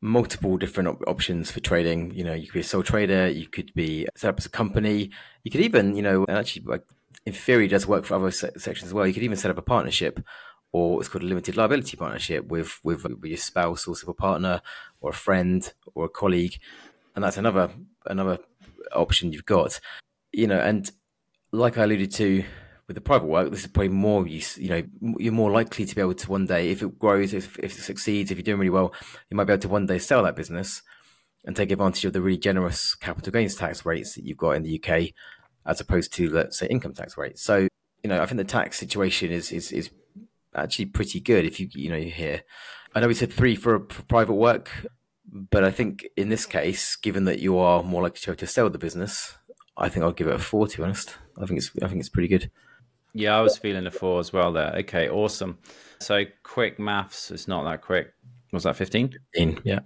[0.00, 2.12] multiple different op- options for trading.
[2.14, 4.50] You know, you could be a sole trader, you could be set up as a
[4.50, 5.10] company,
[5.42, 6.84] you could even, you know, actually, like
[7.24, 9.06] in theory, does work for other se- sections as well.
[9.06, 10.20] You could even set up a partnership
[10.72, 14.60] or it's called a limited liability partnership with, with, with your spouse or civil partner
[15.00, 16.58] or a friend or a colleague.
[17.14, 17.70] And that's another
[18.04, 18.38] another
[18.92, 19.80] option you've got.
[20.32, 20.90] You know, and
[21.50, 22.44] like I alluded to
[22.86, 24.56] with the private work, this is probably more use.
[24.58, 24.82] You know,
[25.18, 27.82] you're more likely to be able to one day, if it grows, if, if it
[27.82, 28.94] succeeds, if you're doing really well,
[29.28, 30.82] you might be able to one day sell that business
[31.44, 34.62] and take advantage of the really generous capital gains tax rates that you've got in
[34.62, 35.10] the UK,
[35.64, 37.42] as opposed to let's say income tax rates.
[37.42, 37.68] So,
[38.02, 39.90] you know, I think the tax situation is is is
[40.54, 42.42] actually pretty good if you you know you hear.
[42.94, 44.70] I know we said three for, for private work,
[45.30, 48.70] but I think in this case, given that you are more likely to, to sell
[48.70, 49.36] the business,
[49.76, 50.66] I think I'll give it a four.
[50.66, 52.50] To be honest, I think it's I think it's pretty good.
[53.16, 54.74] Yeah, I was feeling a four as well there.
[54.80, 55.58] Okay, awesome.
[56.00, 58.12] So quick maths, it's not that quick.
[58.52, 59.14] Was that 15?
[59.34, 59.80] 15, yeah.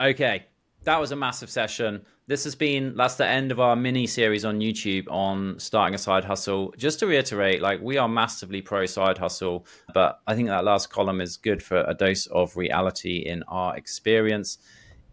[0.00, 0.46] Okay,
[0.82, 2.04] that was a massive session.
[2.26, 5.98] This has been that's the end of our mini series on YouTube on starting a
[5.98, 6.74] side hustle.
[6.76, 9.64] Just to reiterate, like we are massively pro side hustle,
[9.94, 13.76] but I think that last column is good for a dose of reality in our
[13.76, 14.58] experience.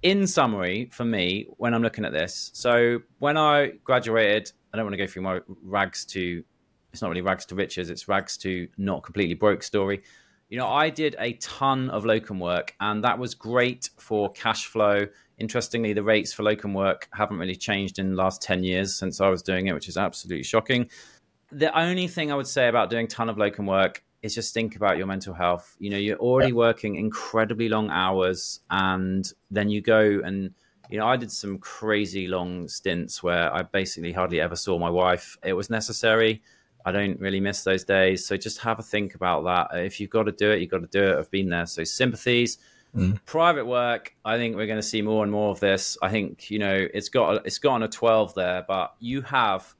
[0.02, 4.86] In summary, for me, when I'm looking at this, so when I graduated, I don't
[4.86, 6.44] want to go through my rags to
[6.92, 10.04] it's not really rags to riches, it's rags to not completely broke story.
[10.50, 14.66] You know, I did a ton of locum work, and that was great for cash
[14.66, 15.06] flow.
[15.38, 19.22] Interestingly, the rates for locum work haven't really changed in the last 10 years since
[19.22, 20.90] I was doing it, which is absolutely shocking.
[21.52, 24.54] The only thing I would say about doing a ton of locum work is just
[24.54, 25.76] think about your mental health.
[25.80, 30.54] You know, you're already working incredibly long hours, and then you go and
[30.90, 34.90] you know, I did some crazy long stints where I basically hardly ever saw my
[34.90, 35.38] wife.
[35.44, 36.42] It was necessary
[36.86, 38.26] I don't really miss those days.
[38.26, 39.78] So just have a think about that.
[39.78, 41.18] If you've got to do it, you've got to do it.
[41.18, 41.66] I've been there.
[41.66, 42.58] So sympathies.
[42.96, 43.20] Mm.
[43.26, 45.98] Private work, I think we're going to see more and more of this.
[46.02, 49.76] I think you know it's got it's got on a twelve there, but you have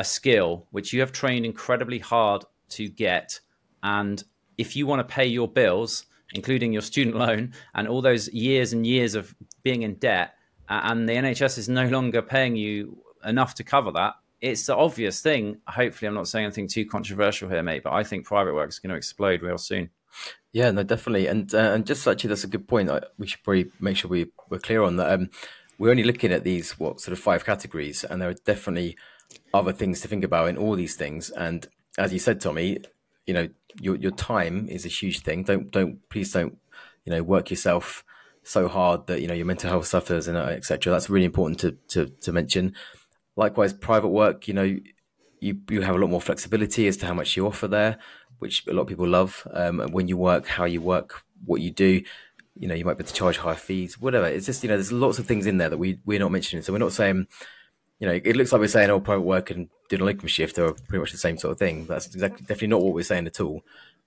[0.00, 3.38] a skill which you have trained incredibly hard to get,
[3.84, 4.24] and
[4.58, 8.72] if you want to pay your bills, including your student loan and all those years
[8.72, 9.32] and years of
[9.62, 10.34] being in debt,
[10.68, 15.20] and the NHS is no longer paying you enough to cover that, it's the obvious
[15.20, 15.58] thing.
[15.66, 18.78] Hopefully, I'm not saying anything too controversial here, mate, but I think private work is
[18.78, 19.90] going to explode real soon.
[20.52, 22.90] Yeah, no, definitely, and uh, and just actually, that's a good point.
[23.18, 25.12] we should probably make sure we we're clear on that.
[25.12, 25.30] Um,
[25.78, 28.96] we're only looking at these what sort of five categories, and there are definitely
[29.54, 31.30] other things to think about in all these things.
[31.30, 31.66] And
[31.98, 32.78] as you said, Tommy,
[33.26, 33.48] you know,
[33.80, 35.44] your your time is a huge thing.
[35.44, 36.58] Don't don't please don't
[37.04, 38.04] you know work yourself
[38.42, 40.92] so hard that you know your mental health suffers and uh, etc.
[40.92, 42.74] That's really important to, to to mention.
[43.40, 44.76] Likewise, private work, you know,
[45.40, 47.98] you you have a lot more flexibility as to how much you offer there,
[48.38, 49.46] which a lot of people love.
[49.54, 52.02] Um, when you work, how you work, what you do,
[52.54, 54.26] you know, you might be able to charge higher fees, whatever.
[54.26, 56.62] It's just you know, there's lots of things in there that we we're not mentioning.
[56.62, 57.26] So we're not saying,
[57.98, 60.58] you know, it looks like we're saying, oh, private work and doing a locum shift
[60.58, 61.86] are pretty much the same sort of thing.
[61.86, 63.62] That's exactly definitely not what we're saying at all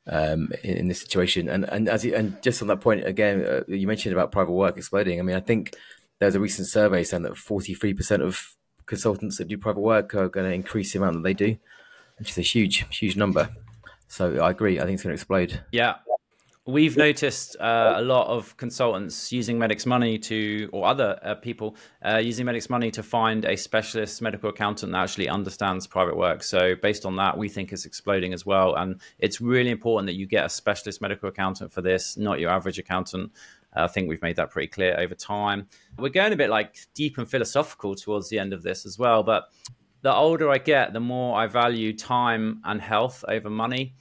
[0.06, 1.50] um, in, in, this situation.
[1.50, 4.52] And and as you, and just on that point again, uh, you mentioned about private
[4.52, 5.20] work exploding.
[5.20, 5.76] I mean, I think
[6.20, 8.56] there's a recent survey saying that 43% of
[8.86, 11.58] consultants that do private work are going to increase the amount that they do,
[12.18, 13.50] which is a huge, huge number.
[14.08, 14.80] So I agree.
[14.80, 15.62] I think it's going to explode.
[15.72, 15.96] Yeah,
[16.66, 21.76] We've noticed uh, a lot of consultants using Medics Money to, or other uh, people
[22.06, 26.42] uh, using Medics Money to find a specialist medical accountant that actually understands private work.
[26.42, 28.76] So, based on that, we think it's exploding as well.
[28.76, 32.50] And it's really important that you get a specialist medical accountant for this, not your
[32.50, 33.34] average accountant.
[33.76, 35.68] I think we've made that pretty clear over time.
[35.98, 39.24] We're going a bit like deep and philosophical towards the end of this as well.
[39.24, 39.46] But
[40.02, 43.96] the older I get, the more I value time and health over money.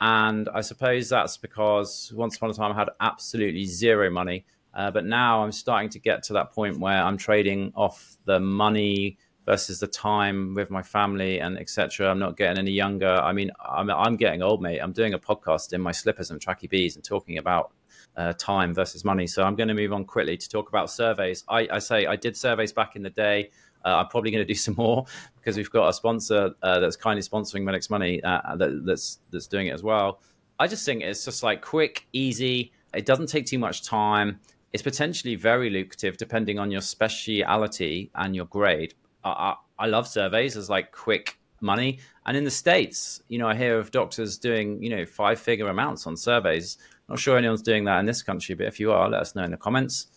[0.00, 4.46] And I suppose that's because once upon a time I had absolutely zero money.
[4.72, 8.38] Uh, but now I'm starting to get to that point where I'm trading off the
[8.38, 12.08] money versus the time with my family and etc.
[12.08, 13.08] I'm not getting any younger.
[13.08, 14.78] I mean, I'm, I'm getting old, mate.
[14.78, 17.72] I'm doing a podcast in my slippers and tracky bees and talking about
[18.18, 19.26] uh, time versus money.
[19.26, 21.44] So I'm going to move on quickly to talk about surveys.
[21.48, 23.50] I, I say I did surveys back in the day.
[23.84, 25.06] Uh, I'm probably going to do some more
[25.36, 29.46] because we've got a sponsor uh, that's kindly sponsoring Medics Money uh, that, that's that's
[29.46, 30.20] doing it as well.
[30.58, 32.72] I just think it's just like quick, easy.
[32.92, 34.40] It doesn't take too much time.
[34.72, 38.94] It's potentially very lucrative depending on your speciality and your grade.
[39.22, 39.54] I, I,
[39.84, 42.00] I love surveys as like quick money.
[42.26, 45.68] And in the States, you know, I hear of doctors doing, you know, five figure
[45.68, 46.78] amounts on surveys.
[47.08, 49.44] Not sure anyone's doing that in this country, but if you are, let us know
[49.44, 50.08] in the comments.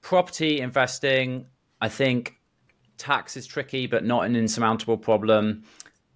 [0.00, 1.46] Property investing,
[1.80, 2.40] I think
[2.96, 5.64] tax is tricky, but not an insurmountable problem.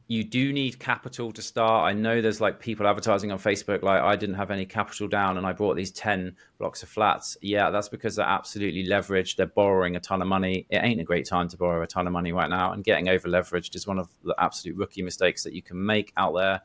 [0.07, 1.87] You do need capital to start.
[1.87, 5.39] I know there's like people advertising on Facebook, like I didn't have any capital down
[5.39, 7.39] and I bought these 10 blocks of flats.
[7.41, 9.37] Yeah, that's because they're absolutely leveraged.
[9.37, 10.66] They're borrowing a ton of money.
[10.68, 12.72] It ain't a great time to borrow a ton of money right now.
[12.72, 16.12] And getting over leveraged is one of the absolute rookie mistakes that you can make
[16.18, 16.61] out there.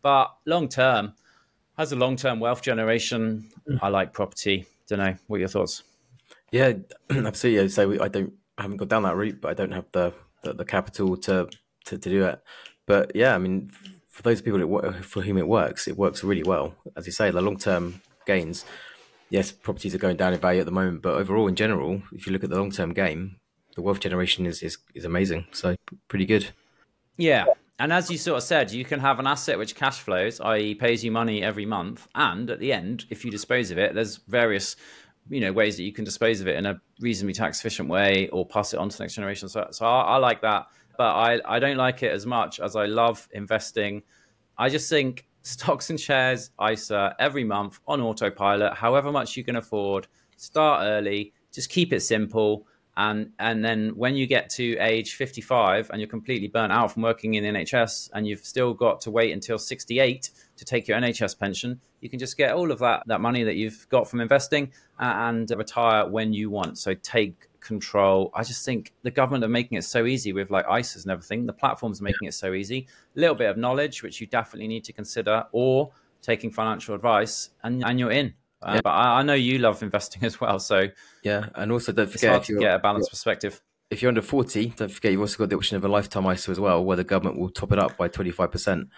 [0.00, 1.12] But long term,
[1.78, 3.78] as a long term wealth generation, mm.
[3.80, 4.66] I like property.
[4.88, 5.14] Don't know.
[5.28, 5.84] What are your thoughts?
[6.50, 6.74] Yeah,
[7.10, 7.68] absolutely.
[7.68, 10.12] So I don't I haven't gone down that route, but I don't have the
[10.42, 11.48] the, the capital to,
[11.86, 12.42] to, to do it.
[12.86, 13.70] But yeah, I mean,
[14.08, 16.74] for those people that, for whom it works, it works really well.
[16.96, 18.64] As you say, the long term gains.
[19.30, 22.26] Yes, properties are going down in value at the moment, but overall, in general, if
[22.26, 23.36] you look at the long term game,
[23.76, 25.46] the wealth generation is, is is amazing.
[25.52, 25.76] So
[26.08, 26.48] pretty good.
[27.16, 27.44] Yeah,
[27.78, 30.74] and as you sort of said, you can have an asset which cash flows, i.e.,
[30.74, 34.16] pays you money every month, and at the end, if you dispose of it, there's
[34.28, 34.76] various
[35.30, 38.28] you know ways that you can dispose of it in a reasonably tax efficient way
[38.28, 39.48] or pass it on to the next generation.
[39.48, 40.66] So, so I, I, like that,
[40.96, 44.02] but I, I don't like it as much as I love investing.
[44.56, 49.56] I just think stocks and shares, ISA, every month on autopilot, however much you can
[49.56, 50.08] afford.
[50.36, 52.66] Start early, just keep it simple
[52.98, 57.02] and and then when you get to age 55 and you're completely burnt out from
[57.02, 61.38] working in NHS and you've still got to wait until 68 to take your NHS
[61.38, 64.72] pension, you can just get all of that that money that you've got from investing
[64.98, 66.76] uh, and retire when you want.
[66.76, 68.32] So take control.
[68.34, 71.46] I just think the government are making it so easy with like ISAs and everything.
[71.46, 72.88] The platforms are making it so easy.
[73.16, 77.50] A little bit of knowledge, which you definitely need to consider, or taking financial advice,
[77.62, 78.34] and and you're in.
[78.60, 78.80] Uh, yeah.
[78.82, 80.88] But I, I, know you love investing as well, so
[81.22, 81.48] yeah.
[81.54, 83.60] And also, don't forget to get a balanced perspective.
[83.90, 86.50] If you're under forty, don't forget you've also got the option of a lifetime ISA
[86.50, 88.88] as well, where the government will top it up by twenty five percent.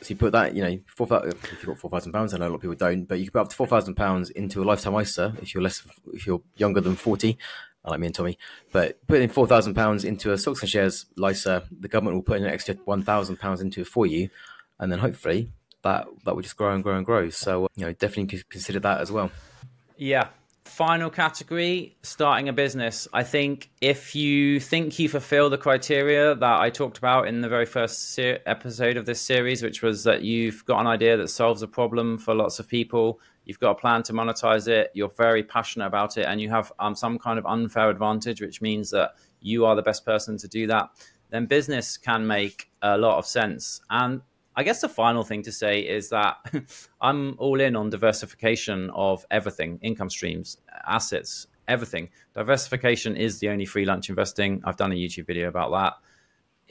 [0.00, 2.48] So you put that, you know, four, if you've got four thousand pounds, I know
[2.48, 4.62] a lot of people don't, but you can put up to four thousand pounds into
[4.62, 7.38] a lifetime ISA if you're less, if you're younger than forty,
[7.86, 8.38] like me and Tommy.
[8.72, 12.38] But putting four thousand pounds into a stocks and shares ISA, the government will put
[12.38, 14.30] in an extra one thousand pounds into it for you,
[14.78, 15.50] and then hopefully
[15.84, 17.30] that that will just grow and grow and grow.
[17.30, 19.30] So you know, definitely consider that as well.
[19.96, 20.28] Yeah.
[20.64, 23.06] Final category starting a business.
[23.12, 27.50] I think if you think you fulfill the criteria that I talked about in the
[27.50, 31.28] very first ser- episode of this series, which was that you've got an idea that
[31.28, 35.12] solves a problem for lots of people, you've got a plan to monetize it, you're
[35.18, 38.90] very passionate about it, and you have um, some kind of unfair advantage, which means
[38.90, 39.12] that
[39.42, 40.88] you are the best person to do that,
[41.28, 43.82] then business can make a lot of sense.
[43.90, 44.22] And
[44.56, 46.36] I guess the final thing to say is that
[47.00, 52.10] I'm all in on diversification of everything income streams, assets, everything.
[52.34, 54.62] Diversification is the only free lunch investing.
[54.64, 55.94] I've done a YouTube video about that.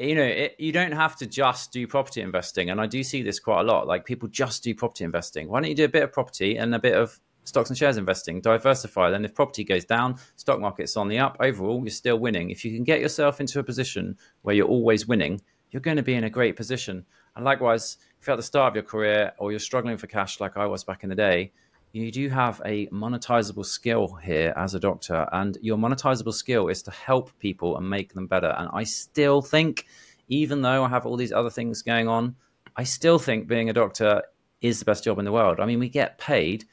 [0.05, 2.69] You know, it, you don't have to just do property investing.
[2.69, 3.85] And I do see this quite a lot.
[3.85, 5.49] Like people just do property investing.
[5.49, 7.97] Why don't you do a bit of property and a bit of stocks and shares
[7.97, 9.09] investing, diversify.
[9.09, 11.37] Then if property goes down, stock market's on the up.
[11.39, 12.49] Overall, you're still winning.
[12.49, 16.03] If you can get yourself into a position where you're always winning, you're going to
[16.03, 17.05] be in a great position.
[17.35, 20.39] And likewise, if you're at the start of your career or you're struggling for cash
[20.39, 21.51] like I was back in the day,
[21.91, 25.27] you do have a monetizable skill here as a doctor.
[25.31, 28.53] And your monetizable skill is to help people and make them better.
[28.57, 29.85] And I still think,
[30.27, 32.35] even though I have all these other things going on,
[32.75, 34.23] I still think being a doctor
[34.61, 35.59] is the best job in the world.
[35.59, 36.65] I mean, we get paid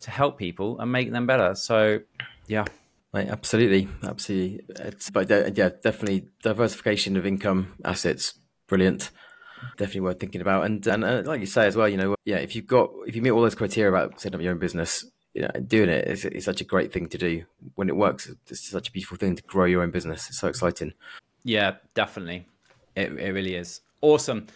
[0.00, 1.54] to help people and make them better.
[1.54, 2.00] So,
[2.46, 2.64] yeah.
[3.12, 4.60] Right, absolutely, absolutely.
[4.68, 8.34] It's, but yeah, definitely diversification of income assets,
[8.68, 9.10] brilliant.
[9.76, 10.64] Definitely worth thinking about.
[10.64, 13.16] And and uh, like you say as well, you know, yeah, if you've got if
[13.16, 15.04] you meet all those criteria about setting up your own business,
[15.34, 17.44] you know, doing it is, is such a great thing to do.
[17.74, 20.28] When it works, it's such a beautiful thing to grow your own business.
[20.28, 20.92] It's so exciting.
[21.44, 22.46] Yeah, definitely.
[22.96, 24.46] It it really is awesome.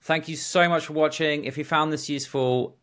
[0.00, 1.44] Thank you so much for watching.
[1.44, 2.76] If you found this useful,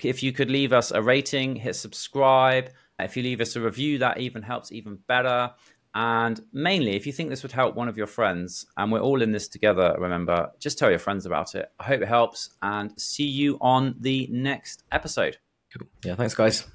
[0.00, 2.70] if you could leave us a rating, hit subscribe.
[2.98, 5.52] If you leave us a review, that even helps even better.
[5.94, 9.22] And mainly, if you think this would help one of your friends, and we're all
[9.22, 11.70] in this together, remember, just tell your friends about it.
[11.78, 15.38] I hope it helps, and see you on the next episode.
[15.72, 15.88] Cool.
[16.04, 16.66] Yeah, thanks, guys.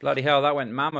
[0.00, 0.94] Bloody hell, that went mammoth.